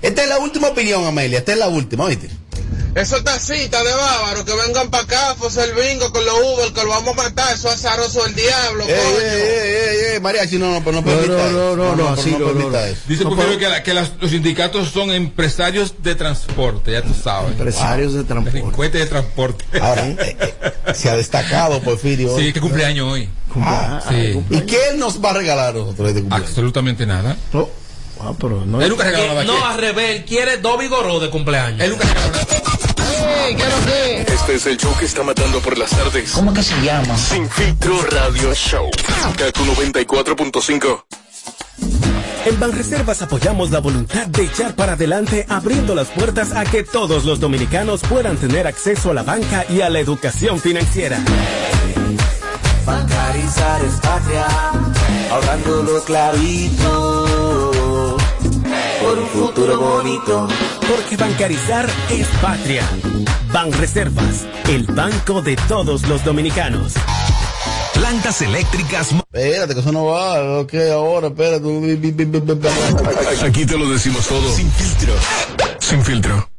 [0.01, 1.39] Esta es la última opinión, Amelia.
[1.39, 2.29] Esta es la última, ¿oíste?
[2.93, 6.83] Esos tacitas de bávaros que vengan para acá, pues el bingo con los Uber, que
[6.83, 9.19] lo vamos a matar, eso es azaroso del diablo, Ey, coño.
[9.19, 11.51] ey, ey, ey, ey, mariachi, no, no, pero no permita no, eso.
[11.51, 12.35] no, no, no, así.
[13.07, 17.51] Dice puedo- que, la- que las- los sindicatos son empresarios de transporte, ya tú sabes.
[17.51, 18.57] Empresarios de transporte.
[18.59, 19.65] Delincuentes de transporte.
[19.79, 22.37] Ahora, eh, eh, se ha destacado, Porfirio.
[22.37, 23.29] Sí, que cumpleaños hoy.
[23.55, 24.43] Ah, Sí.
[24.49, 26.49] ¿Y qué él nos va a regalar nosotros este cumpleaños?
[26.49, 27.37] Absolutamente nada.
[27.53, 27.69] No.
[28.23, 28.79] Ah, pero no.
[28.81, 31.79] Él nunca regaló nada No, al revés, quiere dos vigoró de cumpleaños.
[31.81, 32.47] Él nunca regaló nada.
[34.27, 36.31] Este es el show que está matando por las tardes.
[36.31, 37.17] ¿Cómo que se llama?
[37.17, 38.89] Sin filtro radio show.
[39.37, 41.03] Kaku 94.5.
[42.45, 47.23] En Banreservas apoyamos la voluntad de echar para adelante abriendo las puertas a que todos
[47.23, 51.19] los dominicanos puedan tener acceso a la banca y a la educación financiera.
[52.83, 54.47] Bancarizar es patria,
[55.31, 57.71] ahorrándolo clarito,
[59.11, 60.47] por un futuro bonito.
[60.87, 62.87] Porque bancarizar es patria.
[63.51, 66.93] Banreservas, el banco de todos los dominicanos.
[67.93, 69.11] Plantas eléctricas.
[69.11, 70.59] Espérate, que eso no va.
[70.59, 71.67] Ok, ahora, espérate.
[73.45, 74.49] Aquí te lo decimos todo.
[74.55, 75.13] Sin filtro.
[75.79, 76.50] Sin filtro.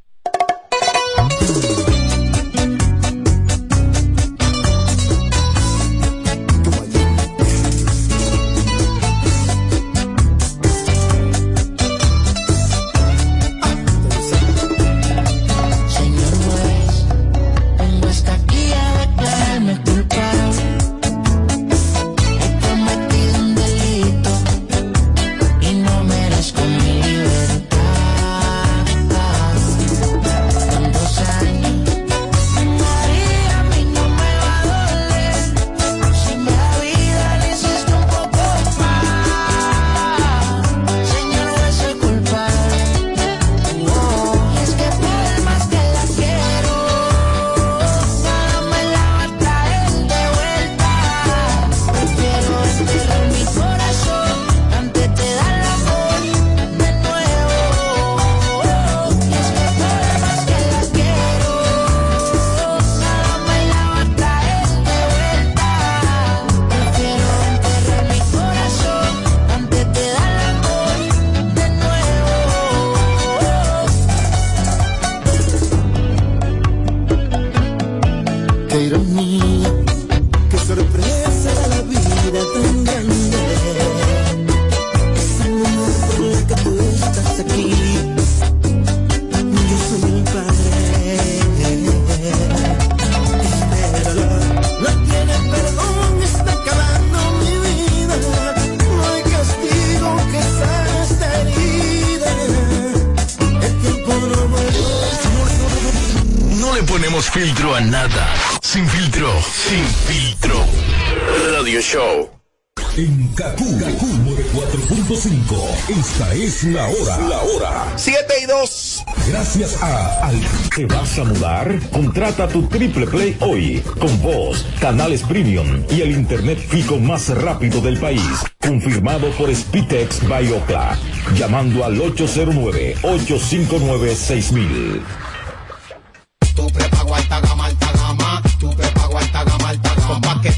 [113.34, 114.06] Kaku, Kaku
[114.52, 115.98] 4.5.
[115.98, 117.18] Esta es la hora.
[117.28, 117.92] La hora.
[117.96, 119.04] 7 y 2.
[119.28, 120.40] Gracias a Al.
[120.74, 121.80] ¿Te vas a mudar?
[121.90, 123.82] Contrata tu Triple Play hoy.
[123.98, 128.22] Con voz, canales premium y el internet fijo más rápido del país.
[128.60, 130.98] Confirmado por Spitex Biocla.
[131.34, 135.02] Llamando al 809 859 6000.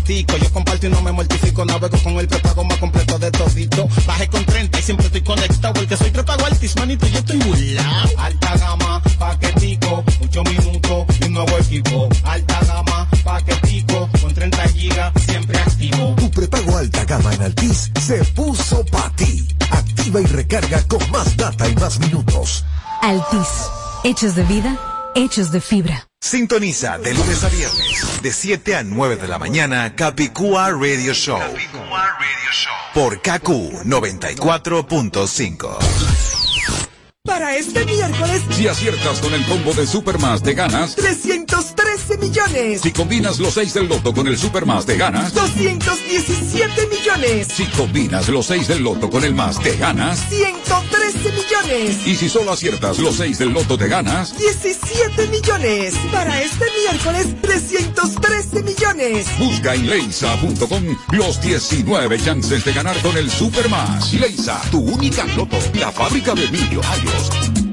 [0.07, 1.65] Yo comparto y no me mortifico.
[1.65, 3.89] Navego con el prepago más completo de todito.
[4.07, 5.81] Bajé con 30 y siempre estoy conectado.
[5.81, 8.11] El que soy prepago altis, manito, yo estoy burlao.
[8.19, 12.09] Alta gama, paquetico, 8 minutos y un nuevo equipo.
[12.25, 16.15] Alta gama, paquetico, con 30 gigas, siempre activo.
[16.17, 19.49] Tu prepago alta gama en Altis se puso para ti.
[19.71, 22.65] Activa y recarga con más data y más minutos.
[23.01, 23.49] Altis.
[24.05, 24.77] Hechos de vida,
[25.15, 26.09] hechos de fibra.
[26.21, 31.39] Sintoniza de lunes a viernes, de 7 a 9 de la mañana, Capicúa Radio Show.
[32.95, 35.79] Por KQ 94.5.
[37.25, 40.95] Para este miércoles, Si aciertas con el combo de Supermas de ganas,
[42.17, 42.81] 313 millones.
[42.81, 47.49] si combinas los 6 del loto con el Supermas de ganas, 217 millones.
[47.49, 52.07] si combinas los 6 del loto con el más de ganas, 113 millones.
[52.07, 55.95] y si solo aciertas los 6 del loto de ganas, 17 millones.
[56.13, 59.27] Para este miércoles, 313 millones.
[59.39, 64.13] busca en leisa.com los 19 chances de ganar con el Supermas.
[64.13, 67.64] Leisa, tu única loto, la fábrica de millonarios.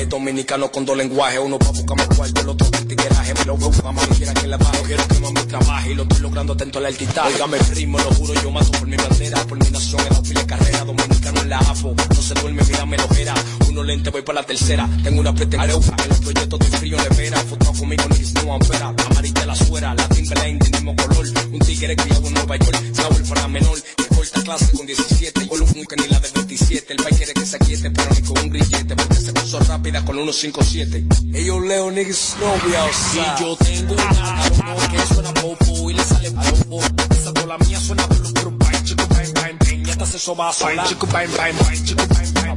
[0.00, 1.40] Traje dominicano con dos lenguajes.
[1.40, 3.34] Uno pa' buscarme cuarto el otro el tigueraje.
[3.34, 5.90] Me lo veo pa' mami quiera que la bajo quiero que mami trabaje.
[5.90, 8.86] Y lo estoy logrando atento al altitaje Óigame el ritmo lo juro yo mato por
[8.86, 10.84] mi bandera por mi nación en la fila carrera.
[10.84, 13.34] Dominicano en la AFO no se duerme mírame lo era
[13.70, 14.88] uno lente voy para la tercera.
[15.02, 18.54] Tengo una pretensión en los proyectos estoy frío en la vera foto conmigo ni no
[18.54, 21.26] ampera amarilla la suera la Timberlane del mismo color.
[21.52, 23.80] Un tigre criado en Nueva York Saúl para menor.
[23.96, 27.32] Que corta clase con 17 yo lo nunca ni la de 27 el país quiere
[27.32, 31.04] que se aquiete pero ni con un grillete porque se puso rápida con 157
[31.34, 32.80] ellos leo niggas novia
[33.14, 36.80] y yo tengo una cabrón que suena popo y le sale popo
[37.14, 40.18] esa toda la mía suena blu blu bang chico bang bang bang ya te hace
[40.18, 42.49] soba sola chico bang bang bang chico bang bang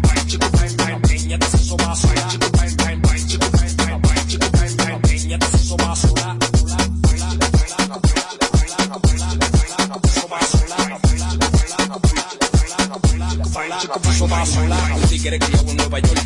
[14.96, 16.20] Un tigre criado en Nueva York.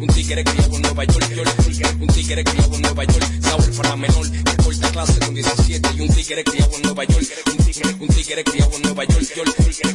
[0.00, 1.26] Un tigre, criado en Nueva York.
[2.00, 2.44] Un tigre.
[3.40, 4.57] Saúl para menor.
[4.98, 5.90] Clase con 17.
[5.94, 7.24] Y un tigre criado en Nueva York.
[7.46, 9.28] Un tigre, un tigre criado en Nueva York.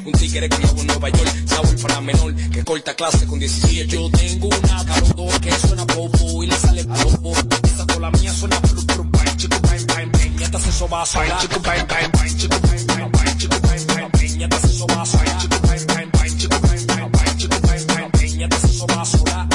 [0.05, 1.29] Un tigre criado en Nueva York.
[1.45, 2.33] Saúl para menor.
[2.35, 3.93] Que corta clase con 17.
[3.93, 7.33] Yo tengo una cabrón que suena popo y le sale popo.
[7.65, 9.35] Esta toda la mía suena pru pru bang.
[9.35, 10.37] Chico bang bang bang.
[10.39, 11.37] Ya te hace soba sola.
[11.41, 12.37] Chico bang bang bang.
[12.37, 13.37] Chico bang bang bang.
[13.37, 14.39] Chico bang bang bang.
[14.39, 15.37] Ya te hace soba sola.
[15.37, 16.37] Chico bang bang bang.
[16.37, 17.37] Chico bang bang bang.
[17.37, 18.39] Chico bang bang bang.
[18.39, 19.49] Ya te hace soba sola.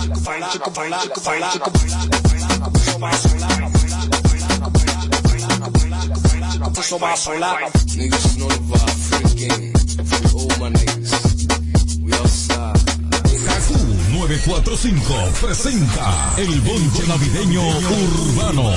[0.00, 3.33] Chico baila, chico baila, chico baila, chico baila, chico baila, chico baila,
[6.84, 7.56] eso va a solar.
[7.96, 9.72] Niggas know the vibe, freaking.
[10.28, 11.12] For all my niggas.
[12.04, 12.76] We outside.
[13.46, 13.78] Kaku
[14.12, 18.72] 945 presenta el bonche navideño urbano.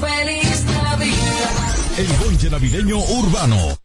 [0.00, 1.96] Feliz Navidad.
[1.96, 3.79] El bonche navideño urbano.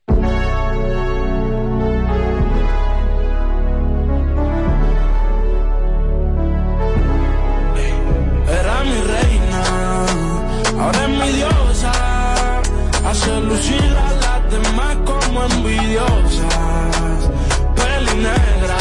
[13.65, 17.29] Hace lucir a las demás como envidiosas.
[17.75, 18.77] Peli negra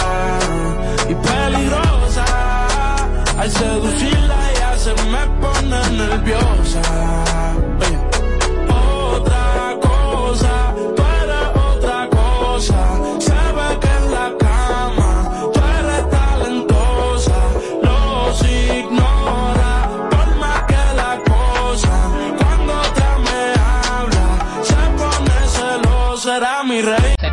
[1.09, 2.26] y peligrosa.
[3.39, 7.34] Al seducirla ella se me pone nerviosa.